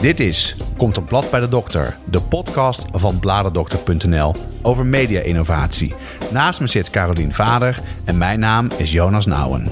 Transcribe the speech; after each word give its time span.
Dit 0.00 0.20
is 0.20 0.56
Komt 0.76 0.96
een 0.96 1.04
blad 1.04 1.30
bij 1.30 1.40
de 1.40 1.48
dokter, 1.48 1.96
de 2.04 2.22
podcast 2.22 2.84
van 2.92 3.18
bladerdokter.nl 3.18 4.34
over 4.62 4.86
media-innovatie. 4.86 5.94
Naast 6.30 6.60
me 6.60 6.66
zit 6.66 6.90
Carolien 6.90 7.32
Vader 7.32 7.80
en 8.04 8.18
mijn 8.18 8.40
naam 8.40 8.68
is 8.76 8.92
Jonas 8.92 9.26
Nouwen. 9.26 9.70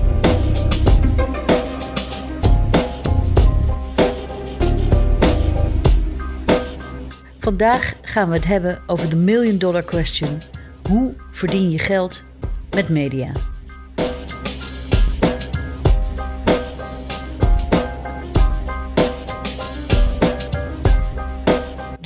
Vandaag 7.38 7.94
gaan 8.02 8.28
we 8.28 8.34
het 8.34 8.46
hebben 8.46 8.78
over 8.86 9.10
de 9.10 9.16
million 9.16 9.58
dollar 9.58 9.84
question. 9.84 10.42
Hoe 10.88 11.14
verdien 11.30 11.70
je 11.70 11.78
geld 11.78 12.24
met 12.70 12.88
media? 12.88 13.32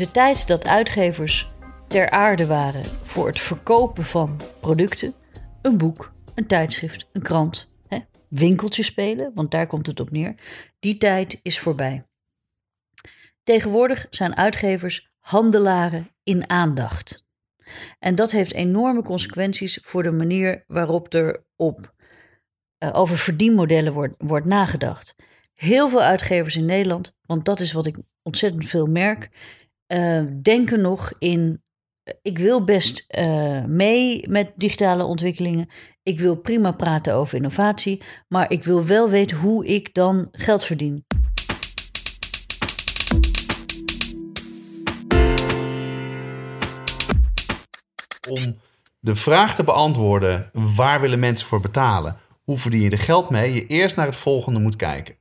De 0.02 0.10
tijd 0.10 0.46
dat 0.46 0.66
uitgevers 0.66 1.50
ter 1.88 2.10
aarde 2.10 2.46
waren 2.46 2.84
voor 3.02 3.26
het 3.26 3.40
verkopen 3.40 4.04
van 4.04 4.40
producten, 4.60 5.14
een 5.62 5.78
boek, 5.78 6.12
een 6.34 6.46
tijdschrift, 6.46 7.08
een 7.12 7.22
krant, 7.22 7.72
hè, 7.88 7.98
winkeltje 8.28 8.82
spelen, 8.82 9.32
want 9.34 9.50
daar 9.50 9.66
komt 9.66 9.86
het 9.86 10.00
op 10.00 10.10
neer, 10.10 10.34
die 10.78 10.96
tijd 10.96 11.40
is 11.42 11.58
voorbij. 11.58 12.06
Tegenwoordig 13.42 14.06
zijn 14.10 14.36
uitgevers 14.36 15.12
handelaren 15.18 16.10
in 16.22 16.50
aandacht. 16.50 17.26
En 17.98 18.14
dat 18.14 18.30
heeft 18.30 18.52
enorme 18.52 19.02
consequenties 19.02 19.78
voor 19.82 20.02
de 20.02 20.12
manier 20.12 20.64
waarop 20.66 21.14
er 21.14 21.44
op, 21.56 21.94
uh, 22.78 22.90
over 22.92 23.18
verdienmodellen 23.18 23.92
wordt, 23.92 24.14
wordt 24.18 24.46
nagedacht. 24.46 25.14
Heel 25.54 25.88
veel 25.88 26.02
uitgevers 26.02 26.56
in 26.56 26.64
Nederland, 26.64 27.16
want 27.26 27.44
dat 27.44 27.60
is 27.60 27.72
wat 27.72 27.86
ik 27.86 27.96
ontzettend 28.22 28.66
veel 28.66 28.86
merk, 28.86 29.30
uh, 29.92 30.22
denken 30.42 30.80
nog 30.80 31.12
in. 31.18 31.62
Ik 32.22 32.38
wil 32.38 32.64
best 32.64 33.04
uh, 33.18 33.64
mee 33.64 34.28
met 34.28 34.52
digitale 34.56 35.04
ontwikkelingen. 35.04 35.68
Ik 36.02 36.20
wil 36.20 36.36
prima 36.36 36.72
praten 36.72 37.14
over 37.14 37.36
innovatie. 37.36 38.02
Maar 38.28 38.50
ik 38.50 38.64
wil 38.64 38.84
wel 38.84 39.08
weten 39.08 39.36
hoe 39.36 39.66
ik 39.66 39.94
dan 39.94 40.28
geld 40.32 40.64
verdien. 40.64 41.04
Om 48.30 48.56
de 49.00 49.14
vraag 49.14 49.54
te 49.54 49.64
beantwoorden: 49.64 50.50
waar 50.52 51.00
willen 51.00 51.18
mensen 51.18 51.48
voor 51.48 51.60
betalen? 51.60 52.16
Hoe 52.42 52.58
verdien 52.58 52.80
je 52.80 52.90
er 52.90 52.98
geld 52.98 53.30
mee? 53.30 53.54
Je 53.54 53.66
eerst 53.66 53.96
naar 53.96 54.06
het 54.06 54.16
volgende 54.16 54.60
moet 54.60 54.76
kijken. 54.76 55.20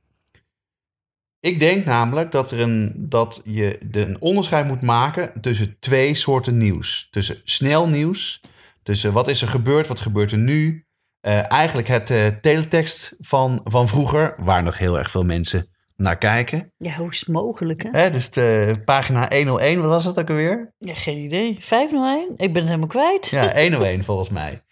Ik 1.42 1.60
denk 1.60 1.84
namelijk 1.84 2.30
dat, 2.30 2.50
er 2.50 2.60
een, 2.60 2.92
dat 2.96 3.40
je 3.44 3.80
een 3.90 4.16
onderscheid 4.20 4.66
moet 4.66 4.82
maken 4.82 5.32
tussen 5.40 5.76
twee 5.80 6.14
soorten 6.14 6.58
nieuws. 6.58 7.08
Tussen 7.10 7.40
snel 7.44 7.88
nieuws, 7.88 8.40
tussen 8.82 9.12
wat 9.12 9.28
is 9.28 9.42
er 9.42 9.48
gebeurd, 9.48 9.86
wat 9.86 10.00
gebeurt 10.00 10.32
er 10.32 10.38
nu. 10.38 10.86
Uh, 11.26 11.52
eigenlijk 11.52 11.88
het 11.88 12.10
uh, 12.10 12.26
teletext 12.26 13.16
van, 13.20 13.60
van 13.64 13.88
vroeger, 13.88 14.34
waar 14.38 14.62
nog 14.62 14.78
heel 14.78 14.98
erg 14.98 15.10
veel 15.10 15.24
mensen 15.24 15.66
naar 15.96 16.18
kijken. 16.18 16.72
Ja, 16.76 16.96
hoe 16.96 17.10
is 17.10 17.18
het 17.18 17.28
mogelijk? 17.28 17.82
Hè? 17.82 17.88
Hè, 18.00 18.10
dus 18.10 18.30
de 18.30 18.74
pagina 18.84 19.28
101, 19.30 19.80
wat 19.80 19.90
was 19.90 20.04
dat 20.04 20.18
ook 20.18 20.28
alweer? 20.28 20.74
Ja, 20.78 20.94
geen 20.94 21.18
idee. 21.18 21.56
501? 21.60 22.28
Ik 22.36 22.52
ben 22.52 22.54
het 22.54 22.64
helemaal 22.64 22.86
kwijt. 22.86 23.28
Ja, 23.28 23.60
101 23.62 24.04
volgens 24.04 24.30
mij. 24.30 24.62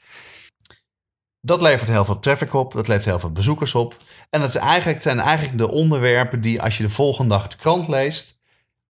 Dat 1.41 1.63
levert 1.63 1.91
heel 1.91 2.05
veel 2.05 2.19
traffic 2.19 2.55
op, 2.55 2.73
dat 2.73 2.89
levert 2.89 3.05
heel 3.05 3.19
veel 3.19 3.33
bezoekers 3.33 3.75
op. 3.75 3.97
En 4.31 4.41
dat 4.41 4.49
is 4.49 4.55
eigenlijk, 4.55 5.03
zijn 5.03 5.21
eigenlijk 5.21 5.59
de 5.59 5.71
onderwerpen 5.71 6.41
die 6.41 6.63
als 6.63 6.77
je 6.77 6.83
de 6.83 6.91
volgende 6.91 7.35
dag 7.35 7.49
de 7.49 7.57
krant 7.57 7.89
leest, 7.89 8.39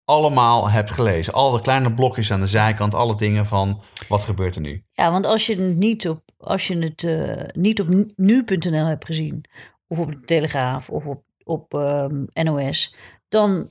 allemaal 0.04 0.70
hebt 0.70 0.90
gelezen. 0.90 1.32
Al 1.32 1.50
de 1.50 1.60
kleine 1.60 1.94
blokjes 1.94 2.32
aan 2.32 2.40
de 2.40 2.46
zijkant, 2.46 2.94
alle 2.94 3.16
dingen 3.16 3.46
van 3.46 3.82
wat 4.08 4.24
gebeurt 4.24 4.54
er 4.54 4.60
nu. 4.60 4.84
Ja, 4.92 5.10
want 5.10 5.26
als 5.26 5.46
je 5.46 5.56
het 5.56 5.76
niet 5.76 6.08
op, 6.08 6.22
als 6.36 6.66
je 6.66 6.78
het, 6.78 7.02
uh, 7.02 7.32
niet 7.52 7.80
op 7.80 7.88
nu.nl 8.16 8.84
hebt 8.84 9.04
gezien, 9.04 9.44
of 9.86 9.98
op 9.98 10.10
de 10.10 10.20
Telegraaf 10.20 10.88
of 10.88 11.06
op, 11.06 11.22
op 11.44 11.72
um, 11.72 12.26
NOS, 12.32 12.94
dan 13.28 13.70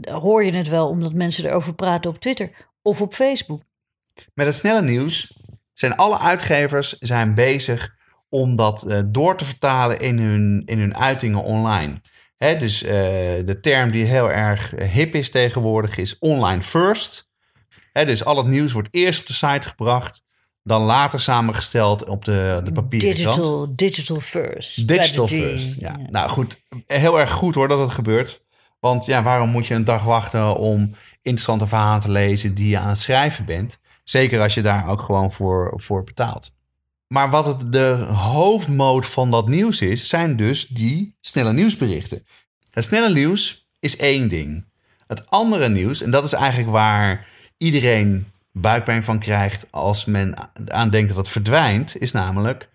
hoor 0.00 0.44
je 0.44 0.52
het 0.52 0.68
wel 0.68 0.88
omdat 0.88 1.12
mensen 1.12 1.44
erover 1.44 1.74
praten 1.74 2.10
op 2.10 2.18
Twitter 2.18 2.50
of 2.82 3.00
op 3.00 3.14
Facebook. 3.14 3.62
Met 4.34 4.46
het 4.46 4.54
snelle 4.54 4.82
nieuws 4.82 5.38
zijn 5.72 5.96
alle 5.96 6.18
uitgevers 6.18 6.98
zijn 6.98 7.34
bezig 7.34 7.98
om 8.30 8.56
dat 8.56 8.84
uh, 8.88 8.98
door 9.06 9.36
te 9.36 9.44
vertalen 9.44 10.00
in 10.00 10.18
hun, 10.18 10.62
in 10.64 10.78
hun 10.78 10.96
uitingen 10.96 11.42
online. 11.42 12.00
Hè, 12.36 12.56
dus 12.56 12.82
uh, 12.82 12.90
de 12.90 13.58
term 13.60 13.90
die 13.90 14.04
heel 14.04 14.30
erg 14.30 14.70
hip 14.70 15.14
is 15.14 15.30
tegenwoordig 15.30 15.96
is 15.96 16.18
online 16.18 16.62
first. 16.62 17.30
Hè, 17.92 18.04
dus 18.04 18.24
al 18.24 18.36
het 18.36 18.46
nieuws 18.46 18.72
wordt 18.72 18.88
eerst 18.90 19.20
op 19.20 19.26
de 19.26 19.32
site 19.32 19.68
gebracht, 19.68 20.22
dan 20.62 20.82
later 20.82 21.20
samengesteld 21.20 22.08
op 22.08 22.24
de, 22.24 22.60
de 22.64 22.72
papieren 22.72 23.16
digital. 23.16 23.72
Digital 23.74 24.20
first. 24.20 24.88
Digital 24.88 25.26
first, 25.26 25.80
ja. 25.80 25.96
Nou 26.10 26.30
goed, 26.30 26.62
heel 26.86 27.20
erg 27.20 27.30
goed 27.30 27.54
hoor 27.54 27.68
dat 27.68 27.78
het 27.78 27.90
gebeurt. 27.90 28.44
Want 28.80 29.04
ja, 29.04 29.22
waarom 29.22 29.50
moet 29.50 29.66
je 29.66 29.74
een 29.74 29.84
dag 29.84 30.04
wachten 30.04 30.56
om 30.56 30.94
interessante 31.22 31.66
verhalen 31.66 32.00
te 32.00 32.10
lezen 32.10 32.54
die 32.54 32.68
je 32.68 32.78
aan 32.78 32.88
het 32.88 32.98
schrijven 32.98 33.44
bent? 33.44 33.80
Zeker 34.04 34.40
als 34.40 34.54
je 34.54 34.62
daar 34.62 34.88
ook 34.88 35.00
gewoon 35.00 35.32
voor, 35.32 35.72
voor 35.76 36.04
betaalt. 36.04 36.58
Maar 37.12 37.30
wat 37.30 37.46
het 37.46 37.72
de 37.72 38.06
hoofdmoot 38.12 39.06
van 39.06 39.30
dat 39.30 39.48
nieuws 39.48 39.80
is, 39.80 40.08
zijn 40.08 40.36
dus 40.36 40.66
die 40.66 41.16
snelle 41.20 41.52
nieuwsberichten. 41.52 42.26
Het 42.70 42.84
snelle 42.84 43.12
nieuws 43.12 43.68
is 43.80 43.96
één 43.96 44.28
ding. 44.28 44.66
Het 45.06 45.30
andere 45.30 45.68
nieuws, 45.68 46.02
en 46.02 46.10
dat 46.10 46.24
is 46.24 46.32
eigenlijk 46.32 46.70
waar 46.70 47.26
iedereen 47.56 48.26
buikpijn 48.52 49.04
van 49.04 49.18
krijgt 49.18 49.66
als 49.70 50.04
men 50.04 50.34
aan 50.66 50.90
denkt 50.90 51.08
dat 51.08 51.16
het 51.16 51.28
verdwijnt, 51.28 52.00
is 52.00 52.12
namelijk 52.12 52.68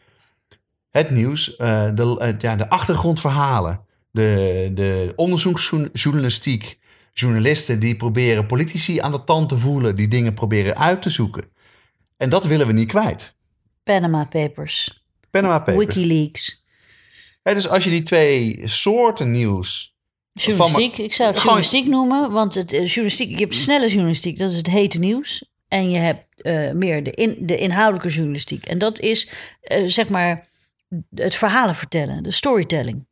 het 0.90 1.10
nieuws, 1.10 1.50
uh, 1.50 1.58
de, 1.94 2.36
ja, 2.40 2.56
de 2.56 2.70
achtergrondverhalen, 2.70 3.80
de, 4.12 4.72
de 4.74 5.14
onderzoeksjournalistiek, 5.16 6.80
journalisten 7.14 7.80
die 7.80 7.96
proberen 7.96 8.46
politici 8.46 9.00
aan 9.00 9.12
de 9.12 9.24
tand 9.24 9.50
te 9.50 9.58
voelen, 9.58 9.96
die 9.96 10.08
dingen 10.08 10.34
proberen 10.34 10.78
uit 10.78 11.02
te 11.02 11.10
zoeken. 11.10 11.44
En 12.18 12.30
dat 12.30 12.46
willen 12.46 12.68
we 12.68 12.74
niet 12.74 12.88
kwijt. 12.88 13.35
Panama 13.86 14.26
Papers. 14.26 15.04
Panama 15.30 15.60
Papers. 15.60 15.86
Wikileaks. 15.86 16.64
Dus 17.44 17.68
als 17.68 17.84
je 17.84 17.90
die 17.90 18.04
twee 18.04 18.62
soorten 18.64 19.32
nieuws. 19.32 19.96
Journalistiek, 20.34 20.98
ik 20.98 21.14
zou 21.14 21.30
het 21.30 21.42
journalistiek 21.42 21.86
noemen, 21.86 22.32
want 22.32 22.54
het 22.54 22.74
uh, 22.74 22.86
journalistiek, 22.86 23.30
je 23.30 23.36
hebt 23.36 23.56
snelle 23.56 23.88
journalistiek, 23.88 24.38
dat 24.38 24.52
is 24.52 24.58
het 24.58 24.68
hete 24.68 25.00
nieuws. 25.00 25.50
En 25.68 25.90
je 25.90 25.98
hebt 25.98 26.26
uh, 26.38 26.72
meer 26.72 27.04
de, 27.04 27.12
in, 27.12 27.38
de 27.40 27.58
inhoudelijke 27.58 28.10
journalistiek. 28.10 28.66
En 28.66 28.78
dat 28.78 29.00
is 29.00 29.32
uh, 29.64 29.88
zeg 29.88 30.10
maar 30.10 30.48
het 31.16 31.36
verhalen 31.36 31.76
vertellen, 31.76 32.24
de 32.24 32.32
storytelling. 32.32 33.06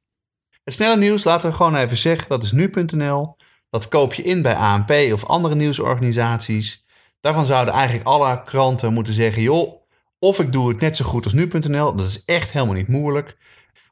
Het 0.63 0.73
snelle 0.73 0.97
nieuws, 0.97 1.23
laten 1.23 1.49
we 1.49 1.55
gewoon 1.55 1.75
even 1.75 1.97
zeggen, 1.97 2.29
dat 2.29 2.43
is 2.43 2.51
nu.nl. 2.51 3.35
Dat 3.69 3.87
koop 3.87 4.13
je 4.13 4.23
in 4.23 4.41
bij 4.41 4.55
ANP 4.55 4.91
of 5.13 5.25
andere 5.25 5.55
nieuwsorganisaties. 5.55 6.85
Daarvan 7.21 7.45
zouden 7.45 7.73
eigenlijk 7.73 8.07
alle 8.07 8.43
kranten 8.43 8.93
moeten 8.93 9.13
zeggen: 9.13 9.41
joh, 9.41 9.82
of 10.23 10.39
ik 10.39 10.51
doe 10.51 10.69
het 10.69 10.79
net 10.79 10.97
zo 10.97 11.05
goed 11.05 11.23
als 11.23 11.33
nu.nl. 11.33 11.95
Dat 11.95 12.07
is 12.07 12.23
echt 12.23 12.51
helemaal 12.51 12.75
niet 12.75 12.87
moeilijk. 12.87 13.37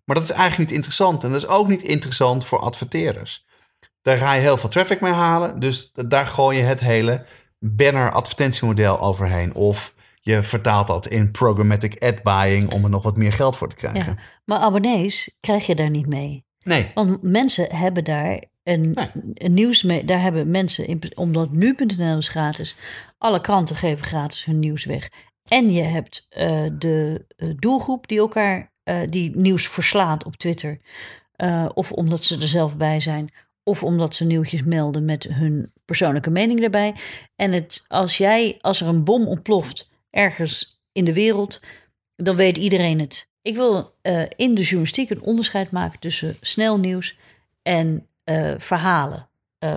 Maar 0.05 0.15
dat 0.15 0.23
is 0.25 0.31
eigenlijk 0.31 0.59
niet 0.69 0.77
interessant. 0.77 1.23
En 1.23 1.31
dat 1.31 1.41
is 1.41 1.47
ook 1.47 1.67
niet 1.67 1.81
interessant 1.81 2.45
voor 2.45 2.59
adverteerders. 2.59 3.45
Daar 4.01 4.17
ga 4.17 4.33
je 4.33 4.41
heel 4.41 4.57
veel 4.57 4.69
traffic 4.69 5.01
mee 5.01 5.11
halen. 5.11 5.59
Dus 5.59 5.91
daar 5.93 6.27
gooi 6.27 6.57
je 6.57 6.63
het 6.63 6.79
hele 6.79 7.25
banner 7.59 8.11
advertentiemodel 8.11 8.99
overheen. 8.99 9.53
Of 9.53 9.93
je 10.21 10.43
vertaalt 10.43 10.87
dat 10.87 11.07
in 11.07 11.31
programmatic 11.31 12.03
ad 12.03 12.23
buying 12.23 12.71
om 12.71 12.83
er 12.83 12.89
nog 12.89 13.03
wat 13.03 13.17
meer 13.17 13.33
geld 13.33 13.57
voor 13.57 13.69
te 13.69 13.75
krijgen. 13.75 14.15
Ja, 14.17 14.23
maar 14.45 14.59
abonnees 14.59 15.37
krijg 15.39 15.65
je 15.65 15.75
daar 15.75 15.89
niet 15.89 16.07
mee. 16.07 16.45
Nee. 16.63 16.91
Want 16.93 17.21
mensen 17.21 17.75
hebben 17.75 18.03
daar 18.03 18.43
een, 18.63 18.91
nee. 18.91 19.09
een 19.33 19.53
nieuws 19.53 19.83
mee. 19.83 20.05
Daar 20.05 20.21
hebben 20.21 20.51
mensen, 20.51 20.87
in, 20.87 21.01
omdat 21.15 21.51
nu.nl 21.51 22.17
is 22.17 22.29
gratis. 22.29 22.77
Alle 23.17 23.41
kranten 23.41 23.75
geven 23.75 24.05
gratis 24.05 24.45
hun 24.45 24.59
nieuws 24.59 24.85
weg. 24.85 25.09
En 25.47 25.71
je 25.71 25.81
hebt 25.81 26.27
uh, 26.29 26.65
de 26.77 27.25
uh, 27.37 27.53
doelgroep 27.55 28.07
die 28.07 28.19
elkaar 28.19 28.71
uh, 28.83 29.01
die 29.09 29.35
nieuws 29.35 29.67
verslaat 29.67 30.25
op 30.25 30.35
Twitter. 30.35 30.79
of 31.73 31.91
omdat 31.91 32.23
ze 32.23 32.35
er 32.35 32.47
zelf 32.47 32.77
bij 32.77 32.99
zijn. 32.99 33.33
Of 33.63 33.83
omdat 33.83 34.15
ze 34.15 34.25
nieuwtjes 34.25 34.63
melden 34.63 35.05
met 35.05 35.23
hun 35.23 35.71
persoonlijke 35.85 36.29
mening 36.29 36.63
erbij. 36.63 36.95
En 37.35 37.51
het, 37.51 37.85
als, 37.87 38.17
jij, 38.17 38.57
als 38.61 38.81
er 38.81 38.87
een 38.87 39.03
bom 39.03 39.27
ontploft 39.27 39.89
ergens 40.09 40.83
in 40.91 41.03
de 41.03 41.13
wereld, 41.13 41.61
dan 42.15 42.35
weet 42.35 42.57
iedereen 42.57 42.99
het. 42.99 43.31
Ik 43.41 43.55
wil 43.55 43.95
in 44.35 44.55
de 44.55 44.61
journalistiek 44.61 45.09
een 45.09 45.21
onderscheid 45.21 45.71
maken 45.71 45.99
tussen 45.99 46.37
snel 46.41 46.79
nieuws 46.79 47.17
en 47.61 48.07
verhalen. 48.57 49.29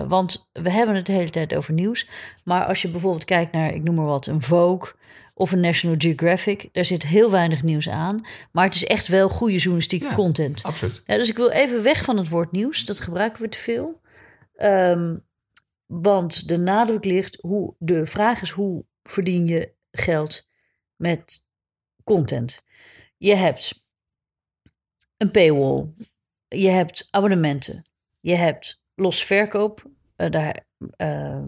want 0.07 0.49
we 0.51 0.69
hebben 0.69 0.95
het 0.95 1.05
de 1.05 1.11
hele 1.11 1.29
tijd 1.29 1.55
over 1.55 1.73
nieuws. 1.73 2.07
Maar 2.43 2.65
als 2.65 2.81
je 2.81 2.89
bijvoorbeeld 2.89 3.25
kijkt 3.25 3.51
naar, 3.51 3.73
ik 3.73 3.83
noem 3.83 3.95
maar 3.95 4.05
wat, 4.05 4.25
een 4.25 4.41
Vogue 4.41 4.93
of 5.37 5.51
een 5.51 5.59
National 5.59 5.95
Geographic. 5.99 6.69
Daar 6.71 6.85
zit 6.85 7.03
heel 7.03 7.31
weinig 7.31 7.63
nieuws 7.63 7.89
aan. 7.89 8.25
Maar 8.51 8.65
het 8.65 8.75
is 8.75 8.85
echt 8.85 9.07
wel 9.07 9.29
goede 9.29 9.57
journalistieke 9.57 10.13
content. 10.13 10.63
Absoluut. 10.63 11.01
Ja, 11.05 11.17
dus 11.17 11.29
ik 11.29 11.37
wil 11.37 11.49
even 11.49 11.83
weg 11.83 12.03
van 12.03 12.17
het 12.17 12.29
woord 12.29 12.51
nieuws. 12.51 12.85
Dat 12.85 12.99
gebruiken 12.99 13.41
we 13.41 13.49
te 13.49 13.57
veel. 13.57 14.01
Um, 14.57 15.23
Want 15.85 16.47
de 16.47 16.57
nadruk 16.57 17.05
ligt, 17.05 17.37
hoe, 17.41 17.75
de 17.79 18.05
vraag 18.05 18.41
is 18.41 18.49
hoe 18.49 18.85
verdien 19.03 19.47
je 19.47 19.73
geld 19.91 20.47
met 20.95 21.47
content. 22.03 22.63
Je 23.17 23.35
hebt 23.35 23.83
een 25.17 25.31
paywall, 25.31 25.93
je 26.47 26.69
hebt 26.69 27.07
abonnementen, 27.11 27.85
je 28.19 28.35
hebt 28.35 28.81
losverkoop, 28.95 29.83
uh, 30.17 30.29
daar, 30.31 30.65
uh, 30.97 31.43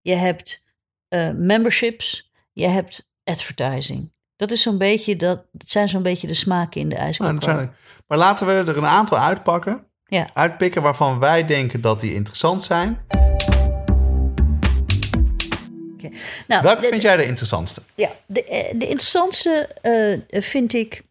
je 0.00 0.14
hebt 0.14 0.66
uh, 1.08 1.30
memberships, 1.30 2.32
je 2.52 2.66
hebt 2.66 3.07
advertising. 3.28 4.12
Dat, 4.36 4.50
is 4.50 4.62
zo'n 4.62 4.78
beetje, 4.78 5.16
dat, 5.16 5.44
dat 5.52 5.68
zijn 5.68 5.88
zo'n 5.88 6.02
beetje 6.02 6.26
de 6.26 6.34
smaken 6.34 6.80
in 6.80 6.88
de 6.88 6.96
ijskook. 6.96 7.44
Nou, 7.44 7.68
maar 8.06 8.18
laten 8.18 8.46
we 8.46 8.52
er 8.52 8.76
een 8.76 8.86
aantal 8.86 9.18
uitpakken. 9.18 9.86
Ja. 10.04 10.28
Uitpikken 10.34 10.82
waarvan 10.82 11.18
wij 11.18 11.44
denken 11.44 11.80
dat 11.80 12.00
die 12.00 12.14
interessant 12.14 12.62
zijn. 12.62 13.00
Okay. 15.94 16.12
Nou, 16.46 16.62
Welke 16.62 16.86
vind 16.86 17.02
jij 17.02 17.16
de 17.16 17.24
interessantste? 17.24 17.82
Ja, 17.94 18.10
de, 18.26 18.72
de 18.76 18.86
interessantste 18.86 19.68
uh, 20.30 20.42
vind 20.42 20.72
ik 20.72 21.02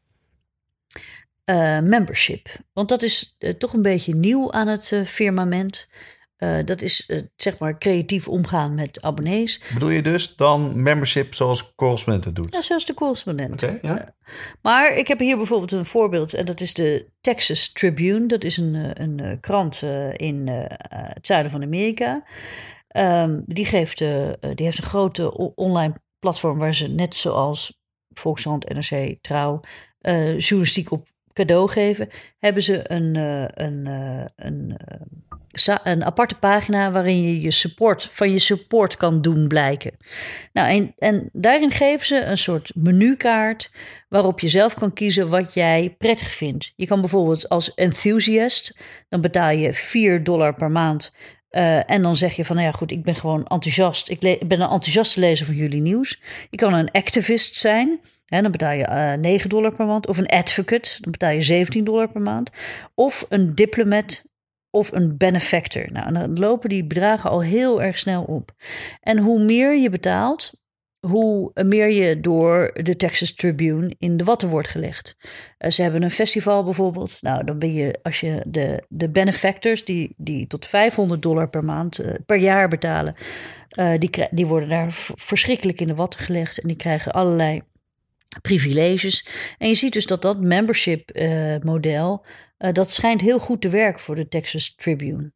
uh, 1.45 1.79
membership. 1.79 2.49
Want 2.73 2.89
dat 2.89 3.01
is 3.01 3.35
uh, 3.39 3.53
toch 3.53 3.73
een 3.73 3.81
beetje 3.81 4.15
nieuw 4.15 4.51
aan 4.51 4.67
het 4.67 5.01
firmament. 5.05 5.87
Dat 6.66 6.81
is 6.81 7.12
zeg 7.36 7.57
maar 7.57 7.78
creatief 7.78 8.28
omgaan 8.28 8.75
met 8.75 9.01
abonnees. 9.01 9.62
Bedoel 9.74 9.89
je 9.89 10.01
dus 10.01 10.36
dan 10.36 10.81
membership 10.81 11.34
zoals 11.34 11.75
correspondent 11.75 12.25
het 12.25 12.36
doet? 12.36 12.54
Ja, 12.54 12.62
zoals 12.62 12.86
de 12.86 12.94
correspondent. 12.94 13.63
Okay, 13.63 13.80
ja. 13.81 14.16
maar 14.62 14.95
ik 14.95 15.07
heb 15.07 15.19
hier 15.19 15.38
bijvoorbeeld 15.38 15.72
een 15.72 15.86
voorbeeld. 15.86 16.34
En 16.34 16.45
dat 16.45 16.62
is 16.62 16.74
de 16.74 17.10
Texas 17.22 17.72
Tribune. 17.72 18.25
Dat 18.25 18.44
is 18.44 18.57
een, 18.57 19.01
een 19.01 19.39
krant 19.39 19.81
in 20.13 20.48
het 20.88 21.25
zuiden 21.25 21.51
van 21.51 21.63
Amerika. 21.63 22.24
Um, 22.98 23.44
die, 23.45 23.66
geeft, 23.66 23.98
die 23.98 24.66
heeft 24.66 24.78
een 24.78 24.84
grote 24.84 25.54
online 25.56 25.94
platform 26.19 26.57
waar 26.57 26.75
ze 26.75 26.88
net 26.88 27.16
zoals 27.16 27.80
Volkskrant, 28.13 28.69
NRC, 28.69 29.18
Trouw, 29.22 29.60
journalistiek 30.38 30.92
op 30.92 31.07
cadeau 31.34 31.69
geven. 31.69 32.10
Hebben 32.38 32.63
ze 32.63 32.92
een, 32.92 33.16
een, 33.63 33.88
een, 34.36 34.78
een 35.83 36.06
aparte 36.06 36.36
pagina 36.36 36.92
waarin 36.92 37.24
je 37.24 37.42
je 37.42 37.51
support 37.51 38.09
van 38.12 38.31
je 38.31 38.39
support 38.39 38.98
kan 38.98 39.21
doen 39.21 39.48
blijken. 39.48 39.92
Nou, 40.54 40.69
en, 40.69 40.94
en 40.98 41.30
daarin 41.33 41.71
geven 41.71 42.06
ze 42.06 42.24
een 42.24 42.38
soort 42.38 42.71
menukaart 42.75 43.71
waarop 44.09 44.39
je 44.39 44.48
zelf 44.48 44.74
kan 44.74 44.94
kiezen 44.94 45.30
wat 45.30 45.54
jij 45.54 45.95
prettig 45.98 46.31
vindt. 46.31 46.74
Je 46.75 46.88
kan 46.88 47.00
bijvoorbeeld 47.00 47.50
als 47.50 47.74
enthusiast, 47.74 48.77
dan 49.09 49.21
betaal 49.21 49.51
je 49.51 49.74
4 49.74 50.24
dollar 50.24 50.54
per 50.54 50.71
maand 50.71 51.12
uh, 51.51 51.92
en 51.92 52.01
dan 52.01 52.15
zeg 52.15 52.33
je 52.33 52.45
van, 52.45 52.56
nou 52.56 52.68
ja 52.68 52.74
goed, 52.74 52.92
ik 52.92 53.03
ben 53.03 53.15
gewoon 53.15 53.45
enthousiast. 53.45 54.10
Ik, 54.10 54.19
ben 54.19 54.62
een 54.62 54.69
enthousiaste 54.69 55.19
lezer 55.19 55.45
van 55.45 55.56
jullie 55.56 55.81
nieuws. 55.81 56.21
Je 56.50 56.57
kan 56.57 56.74
een 56.74 56.92
activist 56.92 57.56
zijn. 57.56 58.00
Hè, 58.25 58.42
dan 58.42 58.51
betaal 58.51 58.71
je 58.71 58.88
uh, 58.89 59.13
9 59.13 59.50
dollar 59.50 59.75
per 59.75 59.86
maand. 59.86 60.07
Of 60.07 60.18
een 60.18 60.27
advocate, 60.27 60.98
dan 61.01 61.12
betaal 61.12 61.31
je 61.31 61.42
17 61.42 61.83
dollar 61.83 62.12
per 62.12 62.21
maand. 62.21 62.50
Of 62.95 63.25
een 63.30 63.56
diplomat 63.56 64.24
of 64.77 64.91
een 64.91 65.18
benefactor. 65.18 65.91
Nou, 65.91 66.13
dan 66.13 66.39
lopen 66.39 66.69
die 66.69 66.88
bedragen 66.88 67.29
al 67.29 67.41
heel 67.41 67.81
erg 67.81 67.97
snel 67.97 68.24
op. 68.24 68.51
En 69.01 69.18
hoe 69.18 69.44
meer 69.44 69.77
je 69.77 69.89
betaalt, 69.89 70.53
hoe 71.00 71.51
meer 71.53 71.91
je 71.91 72.19
door 72.19 72.71
de 72.74 72.95
Texas 72.95 73.33
Tribune 73.33 73.95
in 73.97 74.18
de 74.18 74.24
watten 74.24 74.50
wordt 74.50 74.68
gelegd. 74.68 75.18
Uh, 75.59 75.71
ze 75.71 75.81
hebben 75.81 76.03
een 76.03 76.12
festival 76.12 76.63
bijvoorbeeld. 76.63 77.18
Nou, 77.21 77.44
dan 77.44 77.59
ben 77.59 77.74
je, 77.74 78.00
als 78.01 78.19
je 78.19 78.44
de, 78.47 78.83
de 78.88 79.09
benefactors, 79.09 79.85
die, 79.85 80.13
die 80.18 80.47
tot 80.47 80.65
500 80.65 81.21
dollar 81.21 81.50
per 81.50 81.63
maand, 81.63 82.00
uh, 82.00 82.13
per 82.25 82.38
jaar 82.38 82.68
betalen, 82.68 83.15
uh, 83.79 83.94
die, 83.97 84.27
die 84.31 84.47
worden 84.47 84.69
daar 84.69 84.88
verschrikkelijk 85.15 85.81
in 85.81 85.88
de 85.88 85.95
watten 85.95 86.19
gelegd. 86.19 86.59
En 86.59 86.68
die 86.68 86.77
krijgen 86.77 87.12
allerlei 87.12 87.62
privileges. 88.41 89.27
En 89.57 89.68
je 89.68 89.75
ziet 89.75 89.94
dus 89.94 90.06
dat 90.06 90.21
dat 90.21 90.41
membership 90.41 91.19
model, 91.63 92.25
dat 92.57 92.89
schijnt 92.89 93.21
heel 93.21 93.39
goed 93.39 93.62
te 93.62 93.69
werken 93.69 94.01
voor 94.01 94.15
de 94.15 94.27
Texas 94.27 94.75
Tribune. 94.75 95.31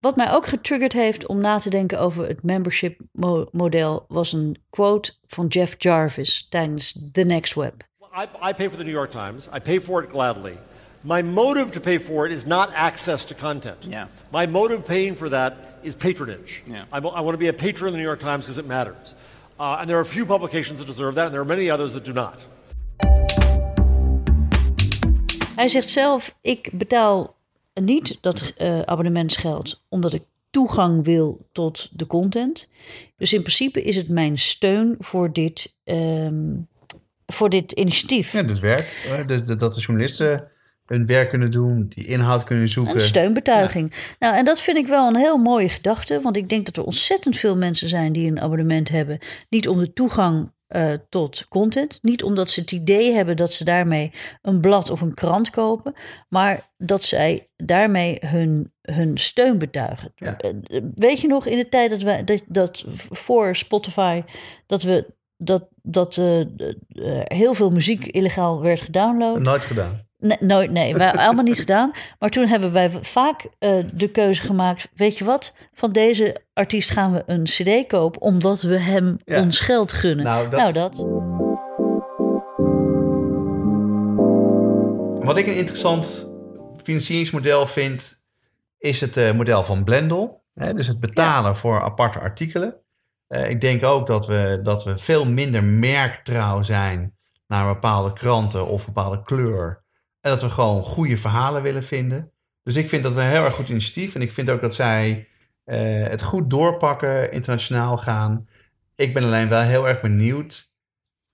Wat 0.00 0.16
mij 0.16 0.32
ook 0.32 0.46
getriggerd 0.46 0.92
heeft 0.92 1.26
om 1.26 1.40
na 1.40 1.58
te 1.58 1.70
denken 1.70 2.00
over 2.00 2.28
het 2.28 2.42
membership 2.42 3.00
mo 3.12 3.46
model 3.50 4.04
was 4.08 4.32
een 4.32 4.62
quote 4.70 5.12
van 5.26 5.46
Jeff 5.46 5.74
Jarvis 5.78 6.46
tijdens 6.48 7.08
The 7.12 7.22
Next 7.22 7.54
Web. 7.54 7.88
I, 8.16 8.22
I 8.48 8.52
pay 8.54 8.68
for 8.68 8.76
the 8.76 8.84
New 8.84 8.94
York 8.94 9.10
Times. 9.10 9.48
I 9.56 9.60
pay 9.60 9.80
for 9.80 10.02
it 10.02 10.10
gladly. 10.10 10.58
My 11.00 11.22
motive 11.22 11.70
to 11.70 11.80
pay 11.80 11.98
for 11.98 12.26
it 12.26 12.32
is 12.32 12.44
not 12.44 12.72
access 12.74 13.24
to 13.24 13.34
content. 13.34 13.76
Yeah. 13.80 14.06
My 14.32 14.46
motive 14.46 14.84
paying 14.84 15.16
for 15.16 15.28
that 15.28 15.54
is 15.82 15.94
patronage. 15.94 16.62
Yeah. 16.66 16.84
I, 16.92 16.98
I 16.98 17.20
want 17.20 17.34
to 17.34 17.38
be 17.38 17.48
a 17.48 17.52
patron 17.52 17.88
of 17.88 17.92
the 17.92 17.98
New 17.98 18.08
York 18.08 18.20
Times 18.20 18.44
because 18.44 18.58
it 18.58 18.66
matters. 18.66 19.14
Uh, 19.58 19.78
and 19.80 19.88
there 19.88 19.96
are 19.96 20.02
a 20.02 20.12
few 20.14 20.26
publications 20.26 20.78
that 20.78 20.86
deserve 20.86 21.14
that, 21.14 21.26
and 21.26 21.34
there 21.34 21.40
are 21.40 21.46
many 21.56 21.70
others 21.70 21.92
that 21.92 22.04
do 22.04 22.12
not. 22.12 22.46
Hij 25.60 25.68
zegt 25.68 25.90
zelf: 25.90 26.36
ik 26.40 26.70
betaal 26.72 27.36
niet 27.74 28.18
dat 28.20 28.54
uh, 28.58 28.80
abonnementsgeld 28.80 29.82
omdat 29.88 30.12
ik 30.12 30.22
toegang 30.50 31.04
wil 31.04 31.46
tot 31.52 31.88
de 31.92 32.06
content. 32.06 32.68
Dus 33.16 33.32
in 33.32 33.40
principe 33.40 33.82
is 33.82 33.96
het 33.96 34.08
mijn 34.08 34.38
steun 34.38 34.96
voor 34.98 35.32
dit, 35.32 35.76
um, 35.84 36.68
voor 37.26 37.50
dit 37.50 37.72
initiatief. 37.72 38.32
Ja, 38.32 38.42
dit 38.42 38.58
werk. 38.58 39.24
Dat 39.58 39.74
de 39.74 39.80
journalisten 39.80 40.48
hun 40.86 41.06
werk 41.06 41.28
kunnen 41.28 41.50
doen, 41.50 41.86
die 41.88 42.06
inhoud 42.06 42.44
kunnen 42.44 42.68
zoeken. 42.68 42.94
Een 42.94 43.00
steunbetuiging. 43.00 43.90
Ja. 43.90 43.98
Nou, 44.18 44.36
en 44.36 44.44
dat 44.44 44.60
vind 44.60 44.76
ik 44.76 44.86
wel 44.86 45.08
een 45.08 45.16
heel 45.16 45.38
mooie 45.38 45.68
gedachte. 45.68 46.20
Want 46.20 46.36
ik 46.36 46.48
denk 46.48 46.66
dat 46.66 46.76
er 46.76 46.84
ontzettend 46.84 47.36
veel 47.36 47.56
mensen 47.56 47.88
zijn 47.88 48.12
die 48.12 48.30
een 48.30 48.40
abonnement 48.40 48.88
hebben. 48.88 49.18
Niet 49.48 49.68
om 49.68 49.78
de 49.78 49.92
toegang 49.92 50.52
uh, 50.70 50.94
tot 51.08 51.48
content. 51.48 51.98
Niet 52.02 52.22
omdat 52.22 52.50
ze 52.50 52.60
het 52.60 52.72
idee 52.72 53.12
hebben 53.12 53.36
dat 53.36 53.52
ze 53.52 53.64
daarmee 53.64 54.12
een 54.42 54.60
blad 54.60 54.90
of 54.90 55.00
een 55.00 55.14
krant 55.14 55.50
kopen, 55.50 55.94
maar 56.28 56.70
dat 56.76 57.02
zij 57.02 57.48
daarmee 57.56 58.18
hun, 58.20 58.72
hun 58.82 59.18
steun 59.18 59.58
betuigen. 59.58 60.12
Ja. 60.14 60.36
Uh, 60.44 60.80
weet 60.94 61.20
je 61.20 61.28
nog 61.28 61.46
in 61.46 61.56
de 61.56 61.68
tijd 61.68 61.90
dat 61.90 62.02
we 62.02 62.24
dat, 62.24 62.42
dat 62.46 62.84
voor 63.10 63.56
Spotify 63.56 64.22
dat 64.66 64.82
we 64.82 65.06
dat, 65.36 65.68
dat 65.82 66.16
uh, 66.16 66.44
heel 67.24 67.54
veel 67.54 67.70
muziek 67.70 68.06
illegaal 68.06 68.60
werd 68.60 68.80
gedownload? 68.80 69.40
Nooit 69.40 69.64
gedaan. 69.64 70.08
Nee, 70.20 70.36
nooit, 70.40 70.70
nee, 70.70 70.96
allemaal 71.02 71.44
niet 71.44 71.58
gedaan. 71.58 71.90
Maar 72.18 72.30
toen 72.30 72.46
hebben 72.46 72.72
wij 72.72 72.90
vaak 73.00 73.44
uh, 73.60 73.84
de 73.94 74.10
keuze 74.10 74.42
gemaakt: 74.42 74.88
weet 74.94 75.18
je 75.18 75.24
wat, 75.24 75.54
van 75.72 75.92
deze 75.92 76.36
artiest 76.52 76.90
gaan 76.90 77.12
we 77.12 77.22
een 77.26 77.44
CD 77.44 77.86
kopen, 77.86 78.20
omdat 78.20 78.62
we 78.62 78.78
hem 78.78 79.16
Ja. 79.24 79.40
ons 79.40 79.60
geld 79.60 79.92
gunnen. 79.92 80.24
Nou, 80.24 80.48
dat- 80.48 80.60
nou, 80.60 80.72
dat. 80.72 81.04
Wat 85.24 85.38
ik 85.38 85.46
een 85.46 85.56
interessant 85.56 86.26
financieringsmodel 86.82 87.66
vind, 87.66 88.22
is 88.78 89.00
het 89.00 89.16
eh, 89.16 89.32
model 89.32 89.62
van 89.62 89.84
Blendel. 89.84 90.42
Hè, 90.54 90.74
dus 90.74 90.86
het 90.86 91.00
betalen 91.00 91.56
voor 91.56 91.82
aparte 91.82 92.18
artikelen. 92.18 92.74
Eh, 93.26 93.50
ik 93.50 93.60
denk 93.60 93.84
ook 93.84 94.06
dat 94.06 94.26
we, 94.26 94.60
dat 94.62 94.84
we 94.84 94.98
veel 94.98 95.26
minder 95.26 95.64
merktrouw 95.64 96.62
zijn 96.62 97.14
naar 97.46 97.66
bepaalde 97.74 98.12
kranten 98.12 98.66
of 98.66 98.84
bepaalde 98.86 99.22
kleur. 99.22 99.82
En 100.20 100.30
dat 100.30 100.42
we 100.42 100.50
gewoon 100.50 100.82
goede 100.82 101.16
verhalen 101.16 101.62
willen 101.62 101.84
vinden. 101.84 102.32
Dus 102.62 102.76
ik 102.76 102.88
vind 102.88 103.02
dat 103.02 103.16
een 103.16 103.28
heel 103.28 103.44
erg 103.44 103.54
goed 103.54 103.68
initiatief. 103.68 104.14
En 104.14 104.22
ik 104.22 104.32
vind 104.32 104.50
ook 104.50 104.60
dat 104.60 104.74
zij 104.74 105.28
eh, 105.64 106.02
het 106.02 106.22
goed 106.22 106.50
doorpakken, 106.50 107.30
internationaal 107.32 107.98
gaan. 107.98 108.48
Ik 108.94 109.14
ben 109.14 109.22
alleen 109.22 109.48
wel 109.48 109.60
heel 109.60 109.88
erg 109.88 110.00
benieuwd 110.00 110.72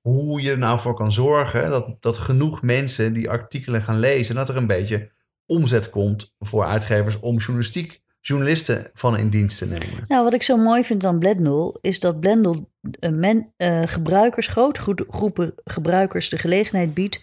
hoe 0.01 0.41
je 0.41 0.51
er 0.51 0.59
nou 0.59 0.81
voor 0.81 0.95
kan 0.95 1.13
zorgen 1.13 1.71
dat, 1.71 1.97
dat 2.01 2.19
genoeg 2.19 2.63
mensen 2.63 3.13
die 3.13 3.31
artikelen 3.31 3.83
gaan 3.83 3.99
lezen, 3.99 4.31
en 4.31 4.41
dat 4.41 4.49
er 4.49 4.57
een 4.57 4.67
beetje 4.67 5.11
omzet 5.47 5.91
komt 5.91 6.35
voor 6.39 6.65
uitgevers 6.65 7.21
om 7.21 7.37
journalistiek, 7.37 8.03
journalisten 8.21 8.91
van 8.95 9.17
in 9.17 9.29
dienst 9.29 9.59
te 9.59 9.67
nemen. 9.67 10.05
Nou, 10.09 10.25
wat 10.25 10.35
ik 10.35 10.43
zo 10.43 10.57
mooi 10.57 10.85
vind 10.85 11.05
aan 11.05 11.19
Blendel 11.19 11.79
is 11.81 12.01
dat 12.01 12.21
Blendel 12.21 12.71
eh, 13.01 13.11
men, 13.11 13.53
eh, 13.57 13.83
gebruikers, 13.87 14.47
grote 14.47 14.81
gro- 14.81 15.07
groepen 15.09 15.55
gebruikers 15.65 16.29
de 16.29 16.39
gelegenheid 16.39 16.95
biedt 16.95 17.21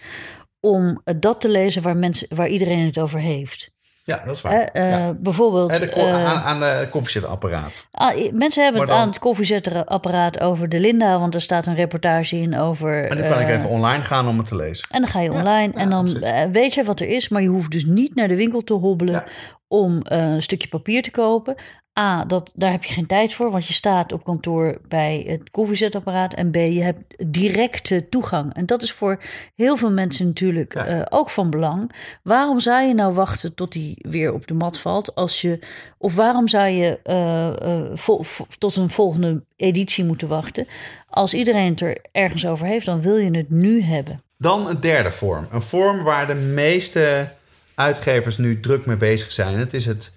om 0.65 1.01
dat 1.19 1.41
te 1.41 1.49
lezen 1.49 1.81
waar, 1.81 1.97
mensen, 1.97 2.35
waar 2.35 2.47
iedereen 2.47 2.85
het 2.85 2.97
over 2.99 3.19
heeft. 3.19 3.71
Ja, 4.03 4.21
dat 4.25 4.35
is 4.35 4.41
waar. 4.41 4.63
eh, 4.63 4.89
ja. 4.89 5.13
Bijvoorbeeld. 5.13 5.75
De 5.79 5.89
eh, 5.89 6.25
aan, 6.25 6.41
aan 6.41 6.59
de 6.59 6.87
koffiezetapparaat. 6.91 7.85
i- 8.17 8.31
mensen 8.33 8.63
hebben 8.63 8.81
het 8.81 8.89
aan 8.89 9.07
het 9.07 9.19
koffiezetapparaat 9.19 10.39
over 10.39 10.69
de 10.69 10.79
Linda, 10.79 11.19
want 11.19 11.35
er 11.35 11.41
staat 11.41 11.65
een 11.65 11.75
reportage 11.75 12.35
in 12.37 12.57
over. 12.59 13.09
En 13.09 13.17
dan 13.17 13.29
kan 13.29 13.39
ik 13.39 13.47
eh, 13.47 13.53
even 13.57 13.69
online 13.69 14.03
gaan 14.03 14.27
om 14.27 14.37
het 14.37 14.47
te 14.47 14.55
lezen. 14.55 14.87
En 14.89 15.01
dan 15.01 15.09
ga 15.09 15.19
je 15.19 15.31
online 15.31 15.71
ja, 15.73 15.79
en 15.79 15.89
dan 15.89 16.23
weet 16.51 16.73
je 16.73 16.83
wat 16.83 16.99
er 16.99 17.07
is, 17.07 17.29
maar 17.29 17.41
je 17.41 17.47
hoeft 17.47 17.71
dus 17.71 17.85
niet 17.85 18.15
naar 18.15 18.27
de 18.27 18.35
winkel 18.35 18.61
te 18.63 18.73
hobbelen 18.73 19.23
om 19.67 19.99
een 20.03 20.41
stukje 20.41 20.67
papier 20.67 21.01
te 21.01 21.11
kopen. 21.11 21.55
A, 21.99 22.25
dat, 22.25 22.51
daar 22.55 22.71
heb 22.71 22.83
je 22.83 22.93
geen 22.93 23.05
tijd 23.05 23.33
voor, 23.33 23.51
want 23.51 23.67
je 23.67 23.73
staat 23.73 24.11
op 24.11 24.23
kantoor 24.23 24.77
bij 24.87 25.23
het 25.27 25.49
koffiezetapparaat. 25.49 26.33
En 26.33 26.51
B, 26.51 26.55
je 26.55 26.81
hebt 26.81 27.01
directe 27.31 28.09
toegang. 28.09 28.53
En 28.53 28.65
dat 28.65 28.81
is 28.81 28.91
voor 28.91 29.19
heel 29.55 29.77
veel 29.77 29.91
mensen 29.91 30.25
natuurlijk 30.27 30.73
Ja. 30.73 30.85
eh, 30.85 31.01
ook 31.09 31.29
van 31.29 31.49
belang. 31.49 31.91
Waarom 32.23 32.59
zou 32.59 32.87
je 32.87 32.93
nou 32.93 33.13
wachten 33.13 33.53
tot 33.55 33.73
hij 33.73 33.97
weer 34.01 34.33
op 34.33 34.47
de 34.47 34.53
mat 34.53 34.79
valt? 34.79 35.15
Als 35.15 35.41
je, 35.41 35.59
of 35.97 36.15
waarom 36.15 36.47
zou 36.47 36.67
je 36.67 36.99
eh, 37.03 37.47
eh, 37.47 37.85
vol- 37.93 38.25
tot 38.57 38.75
een 38.75 38.89
volgende 38.89 39.43
editie 39.55 40.03
moeten 40.05 40.27
wachten? 40.27 40.67
Als 41.09 41.33
iedereen 41.33 41.69
het 41.69 41.81
er 41.81 41.97
ergens 42.11 42.45
over 42.47 42.65
heeft, 42.65 42.85
dan 42.85 43.01
wil 43.01 43.15
je 43.15 43.37
het 43.37 43.49
nu 43.49 43.81
hebben. 43.81 44.21
Dan 44.37 44.67
een 44.69 44.79
derde 44.79 45.11
vorm. 45.11 45.47
Een 45.51 45.61
vorm 45.61 46.03
waar 46.03 46.27
de 46.27 46.33
meeste 46.35 47.29
uitgevers 47.75 48.37
nu 48.37 48.59
druk 48.59 48.85
mee 48.85 48.95
bezig 48.97 49.31
zijn. 49.31 49.59
Het 49.59 49.73
is 49.73 49.85
het, 49.85 50.11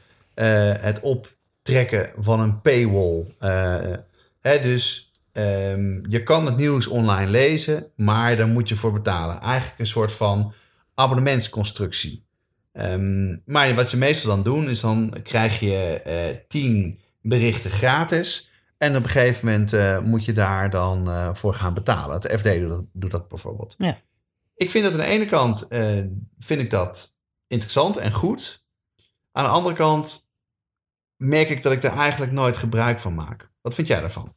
het 0.81 1.01
optrekken 1.67 2.13
van 2.25 2.41
een 2.41 2.61
paywall. 2.61 3.35
Eh, 3.39 3.97
hè, 4.41 4.61
dus 4.61 5.13
ehm, 5.33 6.11
je 6.11 6.23
kan 6.23 6.47
het 6.47 6.57
nieuws 6.57 6.87
online 6.87 7.31
lezen, 7.31 7.87
maar 7.97 8.37
daar 8.37 8.47
moet 8.47 8.69
je 8.69 8.77
voor 8.77 8.93
betalen. 8.93 9.41
Eigenlijk 9.41 9.79
een 9.79 9.87
soort 9.87 10.13
van 10.13 10.53
abonnementsconstructie. 10.95 12.25
Ehm, 12.73 13.37
maar 13.45 13.75
wat 13.75 13.91
je 13.91 13.97
meestal 13.97 14.35
dan 14.35 14.45
doen, 14.45 14.69
is 14.69 14.81
dan 14.81 15.15
krijg 15.23 15.61
je 15.61 16.01
eh, 16.01 16.37
tien 16.49 17.01
berichten 17.23 17.71
gratis. 17.71 18.51
En 18.79 18.97
op 18.97 19.03
een 19.03 19.09
gegeven 19.09 19.47
moment 19.47 19.73
eh, 19.73 19.99
moet 19.99 20.25
je 20.25 20.33
daar 20.33 20.71
dan 20.71 21.09
voor 21.37 21.55
gaan 21.55 21.75
betalen. 21.75 22.21
Het 22.21 22.41
FD 22.41 22.45
doet 22.45 22.71
dat, 22.71 22.85
doet 22.93 23.11
dat 23.11 23.29
bijvoorbeeld. 23.29 23.75
Ja. 23.79 23.99
Ik 24.57 24.71
vind 24.71 24.85
dat 24.85 24.93
aan 24.93 24.99
de 24.99 25.07
ene 25.07 25.27
kant 25.27 25.67
vind 26.39 26.61
ik 26.61 26.71
dat 26.71 27.17
interessant 27.47 27.97
en 27.97 28.13
goed. 28.13 28.65
Aan 29.33 29.45
de 29.45 29.51
andere 29.51 29.75
kant 29.75 30.26
merk 31.17 31.49
ik 31.51 31.63
dat 31.63 31.73
ik 31.73 31.83
daar 31.83 31.99
eigenlijk 31.99 32.33
nooit 32.33 32.57
gebruik 32.57 33.01
van 33.01 33.15
maak. 33.15 33.51
Wat 33.61 33.75
vind 33.75 33.89
jij 33.89 34.01
daarvan? 34.01 34.35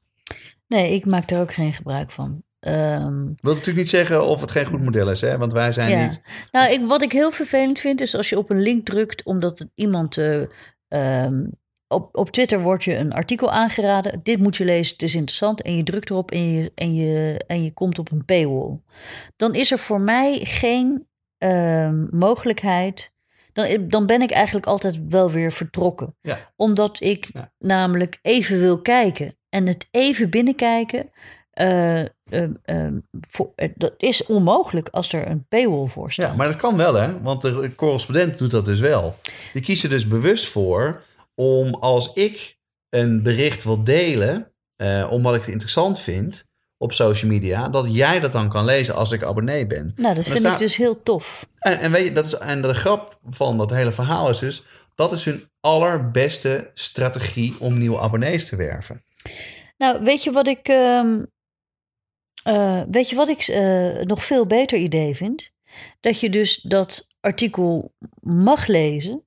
Nee, 0.67 0.93
ik 0.93 1.05
maak 1.05 1.27
daar 1.27 1.41
ook 1.41 1.53
geen 1.53 1.73
gebruik 1.73 2.11
van. 2.11 2.43
Ehm, 2.59 3.23
wil 3.23 3.53
natuurlijk 3.53 3.77
niet 3.77 3.89
zeggen 3.89 4.25
of 4.25 4.41
het 4.41 4.51
geen 4.51 4.65
goed 4.65 4.81
model 4.83 5.09
is, 5.11 5.21
hè? 5.21 5.37
want 5.37 5.53
wij 5.53 5.71
zijn 5.71 5.89
Ja. 5.89 6.05
niet. 6.05 6.21
Nou, 6.51 6.71
ik, 6.71 6.85
wat 6.85 7.01
ik 7.01 7.11
heel 7.11 7.31
vervelend 7.31 7.79
vind, 7.79 8.01
is 8.01 8.15
als 8.15 8.29
je 8.29 8.37
op 8.37 8.49
een 8.49 8.61
link 8.61 8.85
drukt 8.85 9.23
omdat 9.23 9.67
iemand. 9.75 10.17
eh, 10.17 10.41
ehm, 10.87 11.45
op, 11.87 12.17
op 12.17 12.29
Twitter 12.31 12.61
wordt 12.61 12.83
je 12.83 12.95
een 12.95 13.11
artikel 13.13 13.51
aangeraden. 13.51 14.19
Dit 14.23 14.39
moet 14.39 14.57
je 14.57 14.65
lezen, 14.65 14.93
het 14.93 15.01
is 15.03 15.15
interessant. 15.15 15.61
En 15.61 15.75
je 15.77 15.83
drukt 15.83 16.09
erop 16.09 16.31
en 16.31 16.51
je, 16.53 16.71
en 16.75 16.95
je, 16.95 17.43
en 17.47 17.63
je 17.63 17.73
komt 17.73 17.99
op 17.99 18.11
een 18.11 18.25
paywall. 18.25 18.79
Dan 19.35 19.53
is 19.53 19.71
er 19.71 19.79
voor 19.79 20.01
mij 20.01 20.39
geen 20.43 21.07
ehm, 21.37 22.05
mogelijkheid. 22.17 23.11
Dan, 23.53 23.87
dan 23.89 24.05
ben 24.05 24.21
ik 24.21 24.31
eigenlijk 24.31 24.65
altijd 24.65 24.99
wel 25.09 25.29
weer 25.31 25.51
vertrokken. 25.51 26.15
Ja. 26.21 26.51
Omdat 26.55 27.01
ik 27.01 27.29
Ja. 27.33 27.51
namelijk 27.57 28.19
even 28.21 28.59
wil 28.59 28.81
kijken. 28.81 29.37
En 29.49 29.67
het 29.67 29.87
even 29.91 30.29
binnenkijken. 30.29 31.09
eh, 31.51 31.99
ehm, 31.99 32.53
ehm, 32.63 32.97
voor, 33.29 33.51
eh, 33.55 33.69
dat 33.75 33.93
is 33.97 34.25
onmogelijk 34.25 34.89
als 34.89 35.13
er 35.13 35.27
een 35.27 35.45
paywall 35.47 35.87
voor 35.87 36.11
staat. 36.11 36.29
Ja, 36.29 36.35
maar 36.35 36.47
dat 36.47 36.55
kan 36.55 36.77
wel, 36.77 36.93
hè? 36.93 37.21
Want 37.21 37.41
de 37.41 37.75
correspondent 37.75 38.37
doet 38.37 38.51
dat 38.51 38.65
dus 38.65 38.79
wel. 38.79 39.15
Die 39.53 39.61
kiest 39.61 39.83
er 39.83 39.89
dus 39.89 40.07
bewust 40.07 40.47
voor 40.47 41.03
om 41.35 41.73
als 41.73 42.13
ik 42.13 42.57
een 42.89 43.23
bericht 43.23 43.63
wil 43.63 43.83
delen, 43.83 44.51
eh, 44.75 45.07
omdat 45.11 45.33
ik 45.35 45.41
het 45.41 45.49
interessant 45.49 45.99
vind 45.99 46.47
op 46.81 46.93
social 46.93 47.31
media, 47.31 47.67
dat 47.69 47.85
jij 47.89 48.19
dat 48.19 48.31
dan 48.31 48.49
kan 48.49 48.65
lezen 48.65 48.95
als 48.95 49.11
ik 49.11 49.23
abonnee 49.23 49.67
ben. 49.67 49.93
Nou, 49.95 50.15
dat 50.15 50.23
vind 50.25 50.37
staat- 50.39 50.53
ik 50.53 50.59
dus 50.59 50.75
heel 50.75 51.03
tof. 51.03 51.45
En, 51.59 51.79
en 51.79 51.91
weet 51.91 52.05
je, 52.07 52.13
dat 52.13 52.25
is, 52.25 52.33
en 52.37 52.61
de 52.61 52.73
grap 52.73 53.19
van 53.29 53.57
dat 53.57 53.69
hele 53.69 53.91
verhaal 53.93 54.29
is 54.29 54.39
dus, 54.39 54.63
dat 54.95 55.11
is 55.11 55.25
hun 55.25 55.49
allerbeste 55.59 56.71
strategie 56.73 57.55
om 57.59 57.77
nieuwe 57.77 57.99
abonnees 57.99 58.49
te 58.49 58.55
werven. 58.55 59.03
Nou, 59.77 60.03
weet 60.03 60.23
je 60.23 60.31
wat 60.31 60.47
ik, 60.47 60.67
ehm, 60.67 61.23
eh, 62.43 62.81
weet 62.91 63.09
je 63.09 63.15
wat 63.15 63.29
ik 63.29 63.41
eh, 63.41 63.99
nog 64.05 64.23
veel 64.25 64.45
beter 64.45 64.77
idee 64.77 65.15
vind? 65.15 65.51
Dat 65.99 66.19
je 66.19 66.29
dus 66.29 66.55
dat 66.55 67.07
artikel 67.19 67.93
mag 68.21 68.67
lezen 68.67 69.23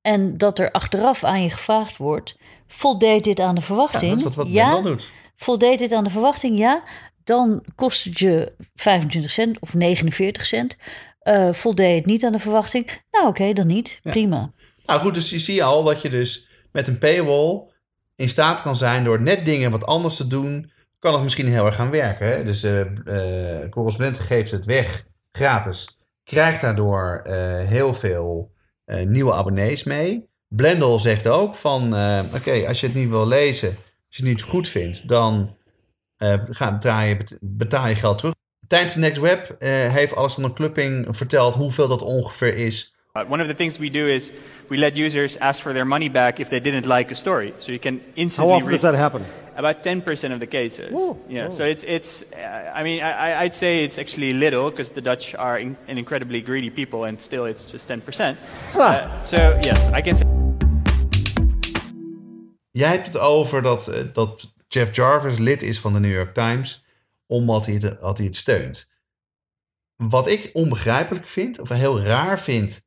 en 0.00 0.36
dat 0.38 0.58
er 0.58 0.70
achteraf 0.70 1.24
aan 1.24 1.42
je 1.42 1.50
gevraagd 1.50 1.96
wordt: 1.96 2.36
voldeed 2.66 3.24
dit 3.24 3.40
aan 3.40 3.54
de 3.54 3.60
Ja, 3.60 3.66
verwachting? 3.66 4.10
dat 4.10 4.18
is 4.18 4.24
wat, 4.24 4.34
wat 4.34 4.48
Ja? 4.50 4.80
Doet. 4.80 5.10
Voldeed 5.40 5.78
dit 5.78 5.92
aan 5.92 6.04
de 6.04 6.10
verwachting? 6.10 6.58
Ja. 6.58 6.82
Dan 7.24 7.64
kost 7.74 8.04
het 8.04 8.18
je 8.18 8.52
25 8.74 9.30
cent 9.30 9.58
of 9.60 9.74
49 9.74 10.46
cent. 10.46 10.76
Eh 11.18 11.52
voldeed 11.52 11.96
het 11.96 12.06
niet 12.06 12.24
aan 12.24 12.32
de 12.32 12.38
verwachting? 12.38 13.02
Nou, 13.10 13.26
oké, 13.26 13.52
dan 13.52 13.66
niet. 13.66 14.00
Ja. 14.02 14.10
Prima. 14.10 14.50
Nou 14.86 15.00
goed, 15.00 15.14
dus 15.14 15.30
je 15.30 15.38
ziet 15.38 15.62
al 15.62 15.84
dat 15.84 16.02
je 16.02 16.10
dus 16.10 16.48
met 16.72 16.88
een 16.88 16.98
paywall 16.98 17.62
in 18.16 18.28
staat 18.28 18.62
kan 18.62 18.76
zijn 18.76 19.04
door 19.04 19.20
net 19.20 19.44
dingen 19.44 19.70
wat 19.70 19.86
anders 19.86 20.16
te 20.16 20.26
doen, 20.26 20.72
kan 20.98 21.14
het 21.14 21.22
misschien 21.22 21.48
heel 21.48 21.66
erg 21.66 21.74
gaan 21.74 21.90
werken. 21.90 22.26
Hè? 22.26 22.44
Dus 22.44 22.60
de 22.60 23.66
correspondent 23.70 24.18
geeft 24.18 24.50
het 24.50 24.64
weg 24.64 25.04
gratis, 25.32 25.98
krijgt 26.24 26.60
daardoor 26.60 27.22
heel 27.66 27.94
veel 27.94 28.52
nieuwe 28.86 29.32
abonnees 29.32 29.84
mee. 29.84 30.28
Blendel 30.48 30.98
zegt 30.98 31.26
ook 31.26 31.54
van, 31.54 31.84
oké, 32.34 32.66
als 32.66 32.80
je 32.80 32.86
het 32.86 32.96
niet 32.96 33.08
wil 33.08 33.26
lezen, 33.26 33.76
als 34.08 34.16
je 34.16 34.22
het 34.22 34.32
niet 34.32 34.42
goed 34.42 34.68
vindt, 34.68 35.08
dan 35.08 35.56
eh, 36.16 36.34
ga, 36.50 36.72
betaal, 36.72 37.02
je, 37.02 37.16
betaal 37.40 37.88
je 37.88 37.94
geld 37.94 38.18
terug. 38.18 38.34
Tijdens 38.66 38.94
de 38.94 39.00
Next 39.00 39.18
Web 39.20 39.56
eh, 39.58 39.70
heeft 39.70 40.16
Alexander 40.16 40.52
Klupping 40.52 41.06
verteld 41.10 41.54
hoeveel 41.54 41.88
dat 41.88 42.02
ongeveer 42.02 42.54
is 42.54 42.96
Uh, 43.14 43.22
one 43.30 43.40
of 43.42 43.48
the 43.48 43.54
things 43.54 43.78
we 43.78 43.90
do 43.90 44.06
is 44.06 44.30
we 44.68 44.76
let 44.76 44.96
users 44.96 45.38
ask 45.38 45.60
for 45.60 45.72
their 45.72 45.86
money 45.86 46.10
back 46.10 46.38
if 46.38 46.48
they 46.48 46.60
didn't 46.60 46.84
like 46.84 47.10
a 47.10 47.14
story. 47.14 47.52
So 47.58 47.72
you 47.72 47.78
can 47.78 47.94
How 47.94 48.10
instantly 48.14 48.54
often 48.54 48.70
does 48.70 48.80
that 48.80 48.94
happen? 48.94 49.22
about 49.58 49.82
10% 49.82 50.32
of 50.32 50.38
the 50.38 50.46
cases. 50.46 50.92
Ooh, 50.92 51.18
yeah, 51.28 51.48
so 51.48 51.64
it's, 51.64 51.82
it's 51.82 52.22
uh, 52.32 52.72
I 52.72 52.84
mean, 52.84 53.02
I, 53.02 53.40
I'd 53.40 53.56
say 53.56 53.82
it's 53.82 53.98
actually 53.98 54.32
little 54.32 54.70
because 54.70 54.90
the 54.90 55.00
Dutch 55.00 55.34
are 55.34 55.58
in, 55.58 55.76
an 55.88 55.98
incredibly 55.98 56.40
greedy 56.40 56.70
people 56.70 57.04
and 57.04 57.20
still 57.20 57.44
it's 57.44 57.64
just 57.64 57.88
10%. 57.88 58.36
Uh, 58.74 59.24
so 59.24 59.60
yes, 59.64 59.88
I 59.88 60.00
can 60.00 60.14
say 60.14 60.27
Jij 62.78 62.90
hebt 62.90 63.06
het 63.06 63.18
over 63.18 63.62
dat, 63.62 63.88
eh, 63.88 64.04
dat 64.12 64.54
Jeff 64.68 64.96
Jarvis 64.96 65.38
lid 65.38 65.62
is 65.62 65.80
van 65.80 65.92
de 65.92 66.00
New 66.00 66.12
York 66.12 66.34
Times, 66.34 66.84
omdat 67.26 67.66
hij 67.66 67.74
het, 67.74 67.82
hij 68.00 68.26
het 68.26 68.36
steunt. 68.36 68.90
Wat 69.96 70.28
ik 70.28 70.50
onbegrijpelijk 70.52 71.26
vind, 71.26 71.58
of 71.58 71.68
heel 71.68 72.00
raar 72.00 72.40
vind 72.40 72.86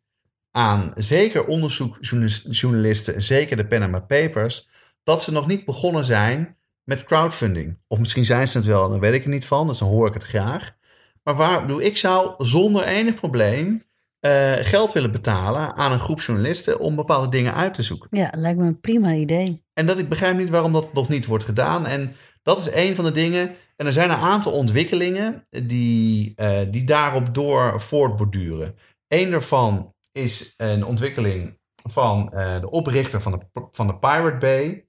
aan 0.51 0.91
zeker 0.95 1.45
onderzoekjournalisten, 1.45 3.21
zeker 3.21 3.57
de 3.57 3.67
Panama 3.67 3.99
Papers, 3.99 4.69
dat 5.03 5.21
ze 5.21 5.31
nog 5.31 5.47
niet 5.47 5.65
begonnen 5.65 6.05
zijn 6.05 6.57
met 6.83 7.03
crowdfunding. 7.03 7.77
Of 7.87 7.99
misschien 7.99 8.25
zijn 8.25 8.47
ze 8.47 8.57
het 8.57 8.67
wel, 8.67 8.89
daar 8.89 8.99
weet 8.99 9.13
ik 9.13 9.23
er 9.23 9.29
niet 9.29 9.45
van, 9.45 9.67
dus 9.67 9.77
dan 9.77 9.89
hoor 9.89 10.07
ik 10.07 10.13
het 10.13 10.23
graag. 10.23 10.75
Maar 11.23 11.35
waar, 11.35 11.79
ik 11.79 11.97
zou 11.97 12.33
zonder 12.45 12.83
enig 12.83 13.15
probleem 13.15 13.83
eh, 14.21 14.53
geld 14.53 14.93
willen 14.93 15.11
betalen 15.11 15.75
aan 15.75 15.91
een 15.91 15.99
groep 15.99 16.21
journalisten 16.21 16.79
om 16.79 16.95
bepaalde 16.95 17.29
dingen 17.29 17.53
uit 17.53 17.73
te 17.73 17.83
zoeken. 17.83 18.07
Ja, 18.11 18.33
lijkt 18.35 18.59
me 18.59 18.65
een 18.65 18.79
prima 18.79 19.13
idee. 19.13 19.63
En 19.73 19.85
dat 19.85 19.99
ik 19.99 20.09
begrijp 20.09 20.37
niet 20.37 20.49
waarom 20.49 20.73
dat 20.73 20.93
nog 20.93 21.09
niet 21.09 21.25
wordt 21.25 21.43
gedaan. 21.43 21.85
En 21.85 22.15
dat 22.43 22.59
is 22.59 22.71
een 22.73 22.95
van 22.95 23.05
de 23.05 23.11
dingen. 23.11 23.55
En 23.75 23.85
er 23.85 23.93
zijn 23.93 24.09
een 24.09 24.17
aantal 24.17 24.51
ontwikkelingen 24.51 25.47
die, 25.49 26.33
eh, 26.35 26.61
die 26.69 26.83
daarop 26.83 27.33
door 27.33 27.81
voortborduren. 27.81 28.75
Eén 29.07 29.31
daarvan 29.31 29.93
is 30.11 30.53
een 30.57 30.85
ontwikkeling 30.85 31.59
van 31.89 32.29
eh, 32.29 32.59
de 32.59 32.69
oprichter 32.69 33.21
van 33.21 33.31
de, 33.31 33.67
van 33.71 33.87
de 33.87 33.97
Pirate 33.97 34.37
Bay. 34.37 34.85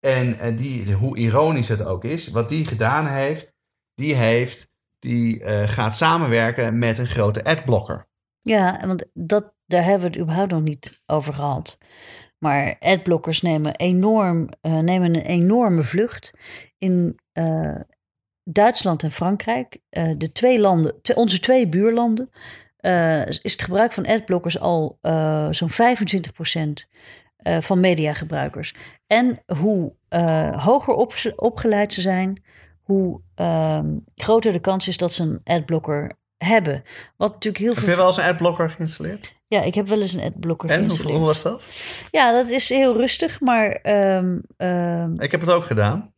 En 0.00 0.56
die, 0.56 0.92
hoe 0.92 1.16
ironisch 1.16 1.68
het 1.68 1.82
ook 1.82 2.04
is, 2.04 2.28
wat 2.28 2.48
die 2.48 2.66
gedaan 2.66 3.06
heeft, 3.06 3.54
die, 3.94 4.14
heeft, 4.14 4.68
die 4.98 5.40
gaat 5.68 5.96
samenwerken 5.96 6.78
met 6.78 6.98
een 6.98 7.06
grote 7.06 7.44
adblocker. 7.44 8.05
Ja, 8.46 8.86
want 8.86 9.04
dat, 9.14 9.52
daar 9.66 9.84
hebben 9.84 10.00
we 10.00 10.06
het 10.06 10.18
überhaupt 10.18 10.50
nog 10.50 10.62
niet 10.62 11.02
over 11.06 11.34
gehad. 11.34 11.78
Maar 12.38 12.76
adblockers 12.78 13.42
nemen, 13.42 13.76
enorm, 13.76 14.48
eh, 14.60 14.78
nemen 14.78 15.14
een 15.14 15.22
enorme 15.22 15.82
vlucht. 15.82 16.32
In 16.78 17.18
eh, 17.32 17.80
Duitsland 18.42 19.02
en 19.02 19.10
Frankrijk, 19.10 19.78
eh, 19.88 20.12
de 20.16 20.32
twee 20.32 20.60
landen, 20.60 20.94
onze 21.14 21.40
twee 21.40 21.68
buurlanden, 21.68 22.28
is 23.40 23.52
het 23.52 23.62
gebruik 23.62 23.92
van 23.92 24.06
adblockers 24.06 24.58
al 24.60 24.98
zo'n 25.50 25.70
25% 25.70 26.88
eh, 27.36 27.60
van 27.60 27.80
mediagebruikers. 27.80 28.74
En 29.06 29.42
hoe 29.58 29.94
hoger 30.56 30.94
op, 30.94 31.14
opgeleid 31.36 31.92
ze 31.92 32.00
zijn, 32.00 32.42
hoe 32.82 33.20
ehm, 33.34 33.98
groter 34.14 34.52
de 34.52 34.60
kans 34.60 34.88
is 34.88 34.96
dat 34.96 35.12
ze 35.12 35.22
een 35.22 35.40
adblocker 35.44 36.18
hebben. 36.36 36.82
Wat 37.16 37.32
natuurlijk 37.32 37.64
heel 37.64 37.72
Heb 37.74 37.82
veel 37.82 37.90
je 37.92 37.96
wel 37.96 38.06
eens 38.06 38.16
een 38.16 38.24
adblocker 38.24 38.70
geïnstalleerd? 38.70 39.34
ja, 39.48 39.62
ik 39.62 39.74
heb 39.74 39.88
wel 39.88 40.00
eens 40.00 40.12
een 40.12 40.22
adblocker 40.22 40.68
En 40.70 40.74
hoe, 40.78 40.84
geïnstalleerd. 40.84 41.18
hoe 41.18 41.26
was 41.26 41.42
dat? 41.42 41.66
Ja, 42.10 42.32
dat 42.32 42.48
is 42.48 42.68
heel 42.68 42.96
rustig, 42.96 43.40
maar 43.40 43.70
ehm, 43.70 44.38
ehm, 44.56 45.20
Ik 45.20 45.30
heb 45.30 45.40
het 45.40 45.50
ook 45.50 45.64
gedaan. 45.64 46.14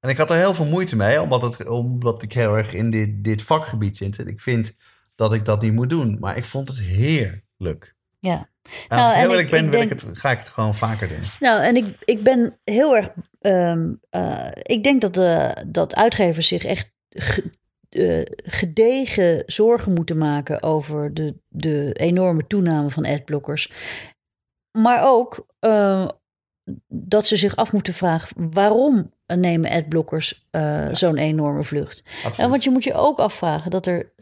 En 0.00 0.10
ik 0.10 0.16
had 0.16 0.30
er 0.30 0.36
heel 0.36 0.54
veel 0.54 0.64
moeite 0.66 0.96
mee, 0.96 1.20
omdat, 1.22 1.42
het, 1.42 1.68
omdat 1.68 2.22
ik 2.22 2.32
heel 2.32 2.56
erg 2.56 2.72
in 2.72 2.90
dit, 2.90 3.24
dit 3.24 3.42
vakgebied 3.42 3.96
zit. 3.96 4.18
En 4.18 4.26
ik 4.26 4.40
vind 4.40 4.76
dat 5.14 5.32
ik 5.32 5.44
dat 5.44 5.62
niet 5.62 5.72
moet 5.72 5.90
doen. 5.90 6.16
Maar 6.20 6.36
ik 6.36 6.44
vond 6.44 6.68
het 6.68 6.78
heerlijk. 6.80 7.94
ja. 8.18 8.48
als 8.62 8.72
Nou, 8.88 9.08
ik 9.08 9.14
en 9.14 9.20
heel 9.20 9.30
eerlijk 9.30 9.50
ben, 9.50 9.64
ik 9.64 9.70
wil 9.70 9.80
denk- 9.80 9.92
ik 9.92 10.00
het, 10.00 10.18
ga 10.18 10.30
ik 10.30 10.38
het 10.38 10.48
gewoon 10.48 10.74
vaker 10.74 11.08
doen. 11.08 11.20
Nou, 11.40 11.62
en 11.62 11.76
ik, 11.76 11.96
ik 12.04 12.22
ben 12.22 12.58
heel 12.64 12.96
erg. 12.96 13.08
ehm, 13.40 13.88
eh, 14.10 14.48
ik 14.62 14.82
denk 14.82 15.00
dat, 15.00 15.14
de, 15.14 15.64
dat 15.66 15.94
uitgevers 15.94 16.48
zich 16.48 16.64
echt 16.64 16.92
eh, 17.90 18.20
gedegen 18.44 19.42
zorgen 19.46 19.92
moeten 19.92 20.18
maken 20.18 20.62
over 20.62 21.14
de, 21.14 21.34
de 21.48 21.92
enorme 21.92 22.46
toename 22.46 22.90
van 22.90 23.06
adblockers. 23.06 23.72
Maar 24.78 25.06
ook 25.06 25.46
eh, 25.58 26.08
dat 26.88 27.26
ze 27.26 27.36
zich 27.36 27.56
af 27.56 27.72
moeten 27.72 27.94
vragen 27.94 28.50
waarom 28.52 29.12
nemen 29.26 29.70
adblockers 29.70 30.46
eh, 30.50 30.88
zo'n 30.92 31.16
enorme 31.16 31.64
vlucht. 31.64 32.02
Ja, 32.36 32.48
want 32.48 32.64
je 32.64 32.70
moet 32.70 32.84
je 32.84 32.94
ook 32.94 33.18
afvragen 33.18 33.70
dat 33.70 33.86
er 33.86 34.12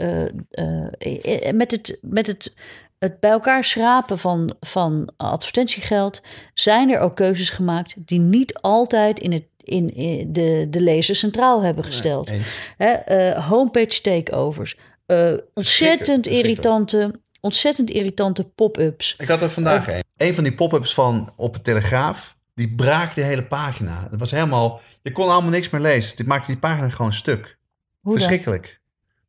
met, 1.53 1.71
het, 1.71 1.99
met 2.03 2.27
het, 2.27 2.55
het 2.99 3.21
bij 3.21 3.31
elkaar 3.31 3.65
schrapen 3.65 4.19
van, 4.19 4.57
van 4.61 5.13
advertentiegeld 5.17 6.23
zijn 6.55 6.91
er 6.91 7.01
ook 7.01 7.17
keuzes 7.17 7.51
gemaakt 7.51 7.95
die 7.99 8.21
niet 8.21 8.55
altijd 8.55 9.19
in, 9.19 9.33
het, 9.33 9.45
in, 9.69 9.95
in 9.95 10.33
de, 10.33 10.67
de 10.71 10.81
lezer 10.81 11.17
centraal 11.17 11.63
hebben 11.63 11.85
gesteld. 11.85 12.31
Eh, 12.77 13.49
homepage 13.49 14.01
takeovers, 14.01 14.77
eh, 15.07 15.33
ontzettend 15.55 16.27
irritante, 16.27 17.21
ontzettend 17.41 17.91
irritante 17.91 18.45
pop-ups. 18.45 19.15
Ik 19.19 19.29
had 19.29 19.43
er 19.43 19.51
vandaag 19.51 19.89
een. 19.89 20.05
Een 20.17 20.35
van 20.35 20.45
die 20.45 20.55
pop-ups 20.55 20.95
van 20.95 21.33
op 21.37 21.55
de 21.55 21.63
Telegraaf, 21.63 22.37
die 22.55 22.75
braakte 22.75 23.21
de 23.21 23.27
hele 23.27 23.45
pagina. 23.45 24.07
Het 24.11 24.19
was 24.19 24.31
helemaal, 24.31 24.81
je 25.03 25.13
kon 25.13 25.29
allemaal 25.29 25.51
niks 25.51 25.71
meer 25.71 25.81
lezen. 25.81 26.17
Dit 26.17 26.27
maakte 26.27 26.47
die 26.47 26.61
pagina 26.61 26.89
gewoon 26.89 27.13
stuk. 27.13 27.59
Hoe? 28.01 28.13
Verschrikkelijk. 28.13 28.81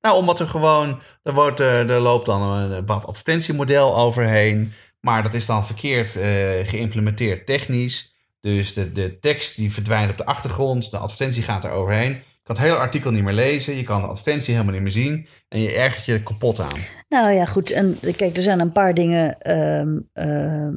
Nou, 0.02 0.18
omdat 0.18 0.40
er 0.40 0.48
gewoon, 0.48 1.02
er, 1.24 1.34
wordt, 1.34 1.60
eh, 1.60 1.90
er 1.90 2.00
loopt 2.00 2.26
dan 2.26 2.42
een 2.42 2.86
wat 2.86 3.06
advertentiemodel 3.06 3.98
overheen. 3.98 4.74
Maar 5.00 5.24
dat 5.24 5.34
is 5.34 5.46
dan 5.46 5.66
verkeerd 5.66 6.16
eh, 6.16 6.68
geïmplementeerd 6.68 7.46
technisch. 7.46 8.09
Dus 8.42 8.74
de, 8.74 8.92
de 8.92 9.20
tekst 9.20 9.56
die 9.56 9.74
verdwijnt 9.74 10.12
op 10.12 10.18
de 10.18 10.26
achtergrond. 10.26 10.92
De 10.92 10.98
advertentie 10.98 11.44
gaat 11.44 11.66
er 11.66 11.72
overheen. 11.72 12.24
Kan 12.50 12.58
het 12.58 12.68
hele 12.68 12.80
artikel 12.80 13.12
niet 13.12 13.24
meer 13.24 13.34
lezen. 13.34 13.76
Je 13.76 13.84
kan 13.84 14.02
de 14.02 14.08
advertentie 14.08 14.54
helemaal 14.54 14.74
niet 14.74 14.82
meer 14.82 14.92
zien. 14.92 15.28
En 15.50 15.62
je 15.62 15.72
ergert 15.72 16.06
je 16.06 16.24
kapot 16.24 16.60
aan. 16.60 16.80
Nou 17.10 17.32
ja, 17.32 17.46
goed. 17.46 17.72
En 17.72 17.98
kijk, 18.16 18.38
er 18.38 18.44
zijn 18.44 18.60
een 18.60 18.72
paar 18.72 18.94
dingen. 18.94 19.40
ehm, 19.40 19.98
ehm, 20.14 20.74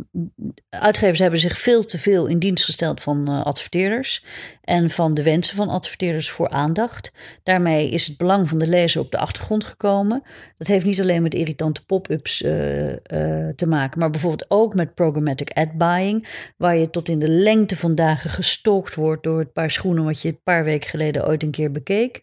uitgevers 0.69 1.19
hebben 1.19 1.41
zich 1.41 1.59
veel 1.59 1.85
te 1.85 1.99
veel 1.99 2.27
in 2.27 2.39
dienst 2.39 2.65
gesteld 2.65 3.03
van 3.03 3.29
eh, 3.29 3.45
adverteerders. 3.45 4.25
En 4.63 4.91
van 4.91 5.15
de 5.15 5.23
wensen 5.23 5.57
van 5.57 5.69
adverteerders 5.69 6.31
voor 6.31 6.49
aandacht. 6.49 7.13
Daarmee 7.43 7.91
is 7.91 8.07
het 8.07 8.17
belang 8.17 8.49
van 8.49 8.59
de 8.59 8.67
lezer 8.67 9.01
op 9.01 9.11
de 9.11 9.19
achtergrond 9.19 9.65
gekomen. 9.65 10.23
Dat 10.59 10.67
heeft 10.67 10.85
niet 10.85 11.01
alleen 11.01 11.23
met 11.23 11.35
irritante 11.35 11.85
pop-ups 11.85 12.43
eh, 12.43 12.91
eh, 12.93 13.55
te 13.57 13.67
maken, 13.67 13.99
maar 13.99 14.11
bijvoorbeeld 14.11 14.51
ook 14.51 14.75
met 14.75 14.95
programmatic 14.95 15.51
ad 15.51 15.73
buying. 15.73 16.29
Waar 16.57 16.77
je 16.77 16.91
tot 16.91 17.09
in 17.09 17.19
de 17.19 17.29
lengte 17.29 17.77
van 17.77 17.95
dagen 17.95 18.31
gestalkt 18.31 18.95
wordt 18.95 19.23
door 19.23 19.39
het 19.39 19.53
paar 19.53 19.71
schoenen 19.71 20.05
wat 20.05 20.23
je 20.23 20.29
een 20.29 20.43
paar 20.45 20.65
weken 20.65 20.91
geleden 20.91 21.27
ooit 21.27 21.43
een 21.43 21.51
keer 21.51 21.62
bekeek. 21.71 22.23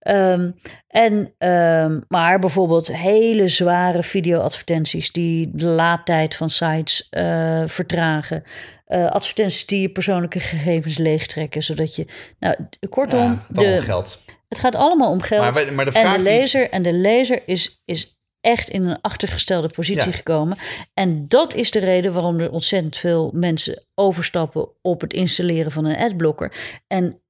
Ehm, 0.00 0.50
en, 0.88 1.34
ehm, 1.38 2.00
maar 2.08 2.38
bijvoorbeeld 2.38 2.96
hele 2.96 3.48
zware 3.48 4.02
video-advertenties 4.02 5.12
die 5.12 5.50
de 5.54 5.66
laadtijd 5.66 6.34
van 6.34 6.50
sites 6.50 7.06
eh, 7.10 7.62
vertragen. 7.66 8.42
Eh, 8.86 9.06
advertenties 9.10 9.66
die 9.66 9.80
je 9.80 9.88
persoonlijke 9.90 10.40
gegevens 10.40 10.98
leegtrekken, 10.98 11.62
zodat 11.62 11.96
je. 11.96 12.06
Nou, 12.38 12.54
kortom, 12.88 13.20
Ja, 13.20 13.44
het 13.48 13.58
allemaal 13.58 13.76
de, 13.80 13.82
geld. 13.82 14.20
het 14.48 14.58
gaat 14.58 14.74
allemaal 14.74 15.10
om 15.10 15.20
geld. 15.20 15.40
Maar, 15.42 15.52
bij- 15.52 15.70
maar 15.70 15.84
de 15.84 15.90
en, 15.92 16.08
de 16.10 16.14
die- 16.14 16.22
lezer, 16.22 16.70
en 16.70 16.82
de 16.82 16.92
lezer 16.92 17.42
is, 17.46 17.82
is 17.84 18.20
echt 18.40 18.68
in 18.70 18.82
een 18.86 19.00
achtergestelde 19.00 19.68
positie 19.68 20.10
Ja. 20.10 20.16
gekomen. 20.16 20.56
En 20.94 21.28
dat 21.28 21.54
is 21.54 21.70
de 21.70 21.78
reden 21.78 22.12
waarom 22.12 22.40
er 22.40 22.50
ontzettend 22.50 22.96
veel 22.96 23.30
mensen 23.34 23.84
overstappen 23.94 24.68
op 24.80 25.00
het 25.00 25.12
installeren 25.12 25.72
van 25.72 25.84
een 25.84 25.96
adblocker. 25.96 26.52
En 26.86 27.21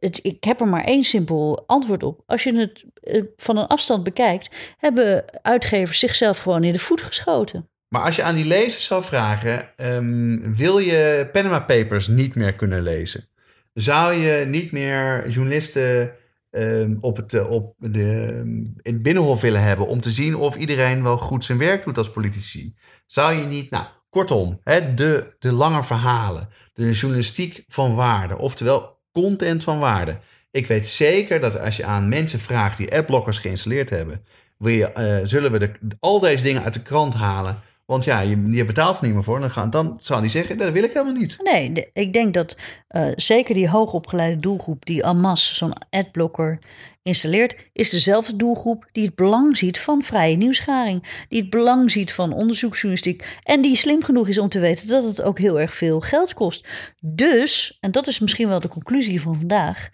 het, 0.00 0.20
ik 0.22 0.44
heb 0.44 0.60
er 0.60 0.68
maar 0.68 0.84
één 0.84 1.04
simpel 1.04 1.64
antwoord 1.66 2.02
op. 2.02 2.22
Als 2.26 2.42
je 2.42 2.58
het 2.58 2.84
eh, 3.02 3.22
van 3.36 3.56
een 3.56 3.66
afstand 3.66 4.04
bekijkt, 4.04 4.74
hebben 4.78 5.24
uitgevers 5.42 5.98
zichzelf 5.98 6.38
gewoon 6.38 6.64
in 6.64 6.72
de 6.72 6.78
voet 6.78 7.00
geschoten. 7.00 7.68
Maar 7.88 8.02
als 8.02 8.16
je 8.16 8.22
aan 8.22 8.34
die 8.34 8.44
lezers 8.44 8.84
zou 8.84 9.04
vragen, 9.04 9.76
ehm, 9.76 10.54
wil 10.54 10.78
je 10.78 11.28
Panama 11.32 11.60
Papers 11.60 12.08
niet 12.08 12.34
meer 12.34 12.54
kunnen 12.54 12.82
lezen? 12.82 13.28
Zou 13.72 14.14
je 14.14 14.46
niet 14.46 14.72
meer 14.72 15.28
journalisten 15.28 16.12
ehm, 16.50 16.96
op, 17.00 17.16
het, 17.16 17.34
eh, 17.34 17.50
op 17.50 17.74
de, 17.78 18.40
in 18.82 18.92
het 18.94 19.02
binnenhof 19.02 19.40
willen 19.40 19.62
hebben 19.62 19.86
om 19.86 20.00
te 20.00 20.10
zien 20.10 20.36
of 20.36 20.56
iedereen 20.56 21.02
wel 21.02 21.18
goed 21.18 21.44
zijn 21.44 21.58
werk 21.58 21.84
doet 21.84 21.98
als 21.98 22.10
politici? 22.10 22.74
Zou 23.06 23.34
je 23.34 23.46
niet, 23.46 23.70
nou, 23.70 23.86
kortom, 24.10 24.60
hè, 24.64 24.94
de, 24.94 25.36
de 25.38 25.52
lange 25.52 25.84
verhalen, 25.84 26.48
de 26.72 26.92
journalistiek 26.92 27.64
van 27.68 27.94
waarde, 27.94 28.38
oftewel 28.38 28.97
content 29.22 29.64
van 29.64 29.78
waarde. 29.78 30.18
Ik 30.50 30.66
weet 30.66 30.86
zeker 30.86 31.40
dat 31.40 31.60
als 31.60 31.76
je 31.76 31.84
aan 31.84 32.08
mensen 32.08 32.38
vraagt 32.38 32.76
die 32.76 32.94
adblockers 32.94 33.38
geïnstalleerd 33.38 33.90
hebben, 33.90 34.24
wil 34.58 34.72
je, 34.72 34.92
eh, 34.92 35.18
zullen 35.22 35.52
we 35.52 35.58
de, 35.58 35.70
al 36.00 36.20
deze 36.20 36.42
dingen 36.42 36.62
uit 36.62 36.74
de 36.74 36.82
krant 36.82 37.14
halen? 37.14 37.58
Want 37.88 38.04
ja, 38.04 38.20
je, 38.20 38.64
betaalt 38.64 38.98
er 38.98 39.04
niet 39.04 39.14
meer 39.14 39.24
voor. 39.24 39.40
Dan, 39.40 39.50
gaan, 39.50 39.70
dan 39.70 39.96
zou 40.00 40.20
die 40.20 40.30
zeggen, 40.30 40.58
dat 40.58 40.72
wil 40.72 40.82
ik 40.82 40.92
helemaal 40.92 41.14
niet. 41.14 41.36
Nee, 41.42 41.90
ik 41.92 42.12
denk 42.12 42.34
dat 42.34 42.56
eh, 42.88 43.06
zeker 43.16 43.54
die 43.54 43.68
hoogopgeleide 43.68 44.40
doelgroep 44.40 44.86
die 44.86 45.12
masse 45.12 45.54
zo'n 45.54 45.72
adblocker 45.90 46.58
installeert, 47.02 47.56
is 47.72 47.90
dezelfde 47.90 48.36
doelgroep 48.36 48.88
die 48.92 49.04
het 49.04 49.14
belang 49.14 49.56
ziet 49.56 49.80
van 49.80 50.02
vrije 50.02 50.36
nieuwsgaring. 50.36 51.24
Die 51.28 51.40
het 51.40 51.50
belang 51.50 51.90
ziet 51.90 52.12
van 52.12 52.32
onderzoeksjournalistiek. 52.32 53.38
En 53.42 53.60
die 53.60 53.76
slim 53.76 54.04
genoeg 54.04 54.28
is 54.28 54.38
om 54.38 54.48
te 54.48 54.60
weten 54.60 54.88
dat 54.88 55.04
het 55.04 55.22
ook 55.22 55.38
heel 55.38 55.60
erg 55.60 55.74
veel 55.74 56.00
geld 56.00 56.34
kost. 56.34 56.68
Dus, 57.00 57.78
en 57.80 57.90
dat 57.90 58.06
is 58.06 58.18
misschien 58.18 58.48
wel 58.48 58.60
de 58.60 58.68
conclusie 58.68 59.20
van 59.20 59.36
vandaag, 59.38 59.90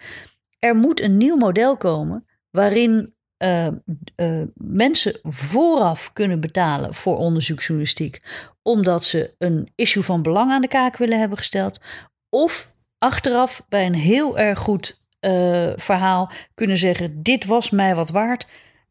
er 0.59 0.75
moet 0.75 1.01
een 1.01 1.17
nieuw 1.17 1.37
model 1.37 1.77
komen 1.77 2.27
waarin 2.51 3.15
eh, 3.37 3.67
eh, 3.67 4.43
mensen 4.55 5.19
vooraf 5.23 6.13
kunnen 6.13 6.41
betalen 6.41 6.95
voor 6.95 7.17
onderzoeksjournalistiek, 7.19 8.21
omdat 8.63 9.05
ze 9.05 9.35
een 9.39 9.73
issue 9.75 10.03
van 10.03 10.23
belang 10.23 10.51
aan 10.51 10.61
de 10.61 10.69
kaak 10.69 10.97
willen 10.97 11.19
hebben 11.19 11.39
gesteld, 11.39 11.81
of 12.29 12.73
achteraf 12.99 13.65
bij 13.69 13.87
een 13.87 13.95
heel 13.95 14.39
erg 14.39 14.59
goed 14.59 15.03
eh, 15.21 15.71
verhaal 15.77 16.31
kunnen 16.55 16.77
zeggen: 16.77 17.23
Dit 17.23 17.45
was 17.45 17.71
mij 17.71 17.95
wat 17.95 18.11
waard. 18.11 18.47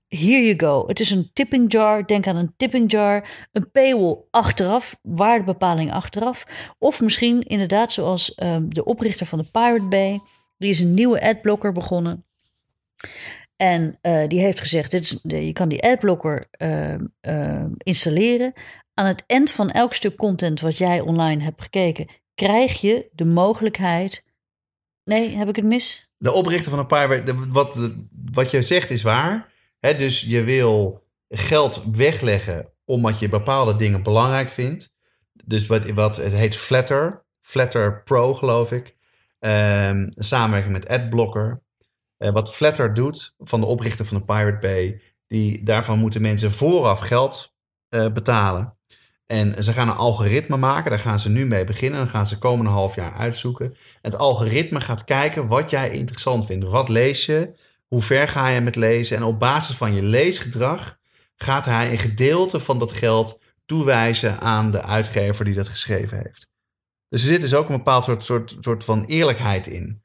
Here 0.08 0.46
you 0.46 0.60
go. 0.60 0.88
Het 0.88 1.00
is 1.00 1.10
een 1.10 1.30
tipping 1.34 1.72
jar. 1.72 2.08
Denk 2.08 2.28
aan 2.28 2.36
een 2.36 2.54
tipping 2.58 2.92
jar. 2.92 3.30
Een 3.52 3.72
paywall 3.72 4.18
achteraf. 4.30 5.00
Waardebepaling 5.02 5.92
achteraf. 5.92 6.44
Of 6.80 7.02
misschien 7.02 7.44
inderdaad 7.44 7.92
zoals 7.92 8.36
de 8.62 8.84
oprichter 8.86 9.26
van 9.26 9.40
de 9.40 9.46
Pirate 9.52 9.86
Bay. 9.86 10.22
Die 10.58 10.70
is 10.70 10.80
een 10.80 10.94
nieuwe 10.94 11.22
adblocker 11.22 11.72
begonnen. 11.72 12.26
En 13.64 13.98
eh, 14.02 14.28
die 14.28 14.40
heeft 14.40 14.60
gezegd, 14.60 14.92
dit 14.92 15.02
is, 15.02 15.20
je 15.22 15.54
kan 15.54 15.70
die 15.70 15.84
adblocker 15.84 16.48
ehm, 16.52 17.06
ehm, 17.22 17.70
installeren. 17.78 18.54
Aan 18.94 19.06
het 19.06 19.24
eind 19.28 19.52
van 19.52 19.72
elk 19.72 19.94
stuk 19.94 20.16
content 20.16 20.60
wat 20.60 20.78
jij 20.78 21.00
online 21.00 21.44
hebt 21.44 21.62
gekeken, 21.62 22.08
krijg 22.36 22.82
je 22.82 23.10
de 23.12 23.26
mogelijkheid... 23.26 24.26
Nee, 25.04 25.36
heb 25.36 25.48
ik 25.50 25.56
het 25.56 25.66
mis? 25.66 26.14
De 26.18 26.32
oprichter 26.32 26.70
van 26.70 26.80
een 26.80 26.88
paar... 26.88 27.50
Wat, 27.50 27.90
wat 28.32 28.52
je 28.52 28.62
zegt 28.62 28.90
is 28.90 29.02
waar. 29.02 29.52
Dus 29.80 30.22
je 30.22 30.44
wil 30.44 31.04
geld 31.30 31.84
wegleggen 31.92 32.70
omdat 32.86 33.20
je 33.20 33.30
bepaalde 33.30 33.76
dingen 33.76 34.04
belangrijk 34.04 34.52
vindt. 34.52 34.94
Dus 35.44 35.68
wat, 35.68 35.90
wat 35.90 36.16
het 36.16 36.34
heet 36.34 36.56
Flatter. 36.56 37.26
Flatter 37.42 38.04
Pro, 38.04 38.34
geloof 38.34 38.72
ik. 38.72 38.96
Ehm 39.40 40.06
samenwerking 40.10 40.74
met 40.74 40.88
Adblocker. 40.88 41.64
Eh, 42.24 42.32
wat 42.32 42.54
Flatter 42.54 42.94
doet, 42.94 43.36
van 43.38 43.60
de 43.60 43.66
oprichter 43.66 44.06
van 44.06 44.18
de 44.18 44.24
Pirate 44.24 44.58
Bay... 44.60 45.02
Die, 45.28 45.64
daarvan 45.64 46.00
moeten 46.00 46.22
mensen 46.22 46.52
vooraf 46.52 47.00
geld 47.00 47.56
eh, 47.90 48.08
betalen. 48.12 48.78
En 49.26 49.64
ze 49.64 49.74
gaan 49.74 49.90
een 49.90 49.96
algoritme 49.96 50.58
maken. 50.58 50.92
Daar 50.92 51.00
gaan 51.00 51.20
ze 51.20 51.30
nu 51.30 51.46
mee 51.46 51.64
beginnen. 51.64 52.00
Dan 52.00 52.10
gaan 52.10 52.28
ze 52.28 52.38
komende 52.38 52.72
half 52.72 52.96
jaar 52.96 53.14
uitzoeken. 53.14 53.76
Het 54.02 54.16
algoritme 54.16 54.82
gaat 54.82 55.04
kijken 55.04 55.48
wat 55.48 55.70
jij 55.70 55.90
interessant 55.90 56.46
vindt. 56.46 56.66
Wat 56.66 56.90
lees 56.90 57.26
je? 57.26 57.54
Hoe 57.88 58.02
ver 58.02 58.28
ga 58.28 58.48
je 58.48 58.62
met 58.62 58.76
lezen? 58.76 59.18
En 59.18 59.24
op 59.24 59.40
basis 59.40 59.76
van 59.76 59.94
je 59.94 60.04
leesgedrag 60.04 60.98
gaat 61.36 61.66
hij 61.66 61.92
een 61.92 62.00
gedeelte 62.00 62.60
van 62.60 62.80
dat 62.80 62.92
geld 62.92 63.40
toewijzen 63.66 64.40
aan 64.40 64.72
de 64.72 64.82
uitgever 64.82 65.46
die 65.46 65.56
dat 65.56 65.70
geschreven 65.70 66.18
heeft. 66.18 66.48
Dus 67.10 67.22
er 67.22 67.28
zit 67.28 67.42
dus 67.42 67.54
ook 67.54 67.70
een 67.70 67.78
bepaald 67.78 68.04
soort, 68.04 68.24
soort, 68.24 68.58
soort 68.60 68.84
van 68.84 69.06
eerlijkheid 69.06 69.68
in. 69.68 70.03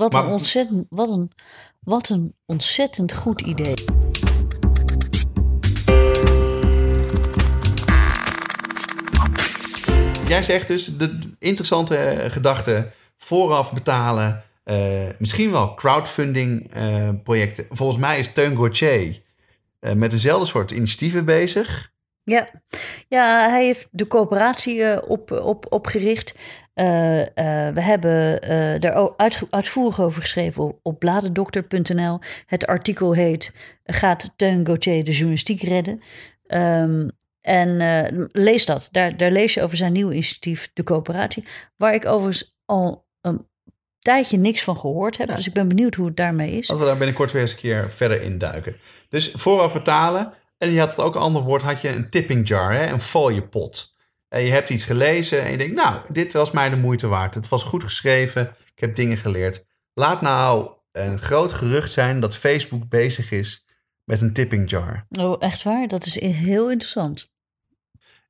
Wat, 0.00 0.12
Maar- 0.12 0.24
een 0.24 0.30
ontzettend, 0.32 0.86
wat, 0.88 1.08
een, 1.10 1.30
wat 1.80 2.08
een 2.08 2.34
ontzettend 2.46 3.12
goed 3.12 3.40
idee. 3.40 3.74
Jij 10.26 10.42
zegt 10.42 10.68
dus 10.68 10.96
de 10.96 11.18
interessante 11.38 11.96
eh, 11.96 12.30
gedachte 12.30 12.90
vooraf 13.16 13.72
betalen. 13.72 14.42
eh, 14.64 15.06
misschien 15.18 15.50
wel 15.50 15.74
crowdfunding 15.74 16.72
eh, 16.72 17.08
projecten. 17.24 17.66
Volgens 17.70 17.98
mij 17.98 18.18
is 18.18 18.32
Teun 18.32 18.56
Gauthier 18.56 19.22
eh, 19.80 19.92
met 19.92 20.10
dezelfde 20.10 20.46
soort 20.46 20.70
initiatieven 20.70 21.24
bezig. 21.24 21.90
Ja. 22.22 22.50
ja, 23.08 23.48
hij 23.50 23.64
heeft 23.64 23.88
de 23.90 24.06
coöperatie 24.06 24.76
uh, 24.76 24.96
op, 25.06 25.30
op, 25.30 25.72
opgericht. 25.72 26.34
Uh, 26.80 27.18
uh, 27.18 27.24
we 27.74 27.80
hebben 27.80 28.40
daar 28.80 29.16
uit, 29.16 29.42
uitvoerig 29.50 30.00
over 30.00 30.22
geschreven 30.22 30.64
op, 30.64 30.78
op 30.82 30.98
bladendokter.nl. 30.98 32.18
Het 32.46 32.66
artikel 32.66 33.12
heet 33.12 33.54
Gaat 33.84 34.32
Teun 34.36 34.66
Gauthier 34.66 35.04
de 35.04 35.10
journalistiek 35.10 35.62
redden? 35.62 36.00
Um, 36.48 37.10
en 37.40 38.28
lees 38.32 38.66
dat. 38.66 38.88
Daar, 38.90 39.16
daar 39.16 39.30
lees 39.30 39.54
je 39.54 39.62
over 39.62 39.76
zijn 39.76 39.92
nieuwe 39.92 40.12
initiatief, 40.12 40.70
de 40.74 40.82
coöperatie. 40.82 41.44
Waar 41.76 41.94
ik 41.94 42.06
overigens 42.06 42.56
al 42.64 43.06
een 43.20 43.46
tijdje 43.98 44.38
niks 44.38 44.62
van 44.62 44.78
gehoord 44.78 45.18
heb. 45.18 45.28
Dus 45.36 45.46
ik 45.46 45.52
ben 45.52 45.68
benieuwd 45.68 45.94
hoe 45.94 46.06
het 46.06 46.16
daarmee 46.16 46.52
is. 46.52 46.70
Als 46.70 46.78
we 46.78 46.84
daar 46.84 46.96
binnenkort 46.96 47.32
weer 47.32 47.42
eens 47.42 47.52
een 47.52 47.58
keer 47.58 47.92
verder 47.92 48.22
in 48.22 48.38
duiken. 48.38 48.76
Dus 49.08 49.32
vooraf 49.34 49.72
betalen 49.72 50.32
en 50.58 50.70
je 50.70 50.78
had 50.78 50.88
het 50.88 50.98
ook 50.98 51.14
een 51.14 51.20
ander 51.20 51.42
woord, 51.42 51.62
had 51.62 51.80
je 51.80 51.88
een 51.88 52.10
tipping 52.10 52.48
jar, 52.48 52.72
hè, 52.72 52.86
een 52.86 53.00
fooiepot. 53.00 53.94
En 54.30 54.42
je 54.42 54.50
hebt 54.50 54.70
iets 54.70 54.84
gelezen 54.84 55.42
en 55.42 55.50
je 55.50 55.56
denkt, 55.56 55.74
nou, 55.74 56.00
dit 56.12 56.32
was 56.32 56.50
mij 56.50 56.70
de 56.70 56.76
moeite 56.76 57.06
waard. 57.06 57.34
Het 57.34 57.48
was 57.48 57.62
goed 57.62 57.84
geschreven, 57.84 58.56
ik 58.74 58.80
heb 58.80 58.96
dingen 58.96 59.16
geleerd. 59.16 59.64
Laat 59.94 60.20
nou 60.20 60.70
een 60.92 61.18
groot 61.18 61.52
gerucht 61.52 61.92
zijn 61.92 62.20
dat 62.20 62.36
Facebook 62.36 62.88
bezig 62.88 63.30
is 63.30 63.64
met 64.04 64.20
een 64.20 64.32
tipping 64.32 64.70
jar. 64.70 65.06
Oh, 65.20 65.36
echt 65.38 65.62
waar? 65.62 65.88
Dat 65.88 66.06
is 66.06 66.20
heel 66.20 66.70
interessant. 66.70 67.32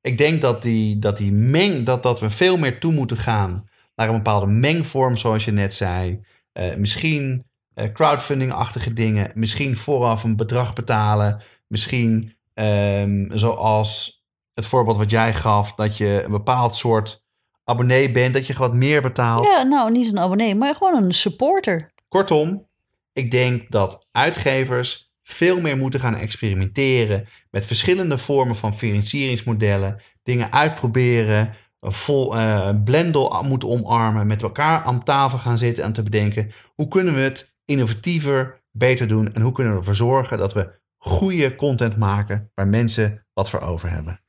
Ik 0.01 0.17
denk 0.17 0.41
dat, 0.41 0.61
die, 0.61 0.99
dat, 0.99 1.17
die 1.17 1.31
meng, 1.31 1.85
dat, 1.85 2.03
dat 2.03 2.19
we 2.19 2.29
veel 2.29 2.57
meer 2.57 2.79
toe 2.79 2.93
moeten 2.93 3.17
gaan 3.17 3.69
naar 3.95 4.09
een 4.09 4.15
bepaalde 4.15 4.47
mengvorm, 4.47 5.17
zoals 5.17 5.45
je 5.45 5.51
net 5.51 5.73
zei. 5.73 6.19
Uh, 6.53 6.75
misschien 6.75 7.45
uh, 7.75 7.91
crowdfunding-achtige 7.93 8.93
dingen. 8.93 9.31
Misschien 9.35 9.77
vooraf 9.77 10.23
een 10.23 10.35
bedrag 10.35 10.73
betalen. 10.73 11.41
Misschien 11.67 12.35
um, 12.53 13.29
zoals 13.33 14.20
het 14.61 14.69
voorbeeld 14.69 14.97
wat 14.97 15.09
jij 15.09 15.33
gaf, 15.33 15.73
dat 15.73 15.97
je 15.97 16.21
een 16.25 16.31
bepaald 16.31 16.75
soort 16.75 17.23
abonnee 17.63 18.11
bent, 18.11 18.33
dat 18.33 18.47
je 18.47 18.53
wat 18.53 18.73
meer 18.73 19.01
betaalt. 19.01 19.45
Ja, 19.45 19.63
nou 19.63 19.91
niet 19.91 20.11
een 20.11 20.19
abonnee, 20.19 20.55
maar 20.55 20.75
gewoon 20.75 21.03
een 21.03 21.13
supporter. 21.13 21.91
Kortom, 22.07 22.67
ik 23.13 23.31
denk 23.31 23.71
dat 23.71 24.07
uitgevers 24.11 25.11
veel 25.23 25.61
meer 25.61 25.77
moeten 25.77 25.99
gaan 25.99 26.15
experimenteren 26.15 27.27
met 27.49 27.65
verschillende 27.65 28.17
vormen 28.17 28.55
van 28.55 28.75
financieringsmodellen, 28.75 30.01
dingen 30.23 30.51
uitproberen, 30.51 31.53
vol 31.81 32.35
uh, 32.35 32.69
blendel 32.83 33.43
moeten 33.43 33.69
omarmen, 33.69 34.27
met 34.27 34.41
elkaar 34.43 34.83
aan 34.83 35.03
tafel 35.03 35.37
gaan 35.37 35.57
zitten 35.57 35.83
en 35.83 35.93
te 35.93 36.03
bedenken 36.03 36.51
hoe 36.75 36.87
kunnen 36.87 37.13
we 37.13 37.19
het 37.19 37.53
innovatiever, 37.65 38.61
beter 38.71 39.07
doen 39.07 39.33
en 39.33 39.41
hoe 39.41 39.51
kunnen 39.51 39.73
we 39.73 39.79
ervoor 39.79 39.95
zorgen 39.95 40.37
dat 40.37 40.53
we 40.53 40.79
goede 40.97 41.55
content 41.55 41.97
maken 41.97 42.51
waar 42.55 42.67
mensen 42.67 43.25
wat 43.33 43.49
voor 43.49 43.59
over 43.59 43.89
hebben. 43.89 44.21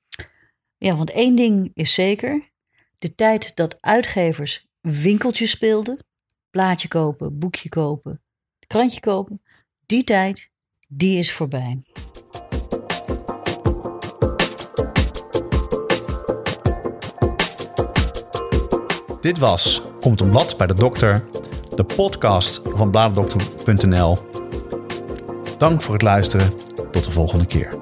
Ja, 0.83 0.97
want 0.97 1.11
één 1.11 1.35
ding 1.35 1.71
is 1.75 1.95
zeker. 1.95 2.51
De 2.99 3.14
tijd 3.14 3.57
dat 3.57 3.79
uitgevers 3.81 4.66
winkeltjes 4.81 5.51
speelden, 5.51 5.99
plaatje 6.51 6.88
kopen, 6.88 7.38
boekje 7.38 7.68
kopen, 7.68 8.23
krantje 8.66 9.01
kopen, 9.01 9.42
die 9.87 10.05
tijd, 10.05 10.51
die 10.88 11.18
is 11.18 11.33
voorbij. 11.33 11.83
Dit 19.21 19.38
was 19.38 19.83
Komt 20.01 20.21
een 20.21 20.31
blad 20.31 20.57
bij 20.57 20.66
de 20.66 20.75
dokter, 20.75 21.27
de 21.75 21.85
podcast 21.85 22.61
van 22.64 22.90
bladerdokter.nl 22.90 24.16
Dank 25.59 25.83
voor 25.83 25.95
het 25.95 26.03
luisteren. 26.03 26.55
Tot 26.90 27.05
de 27.05 27.11
volgende 27.11 27.47
keer. 27.47 27.82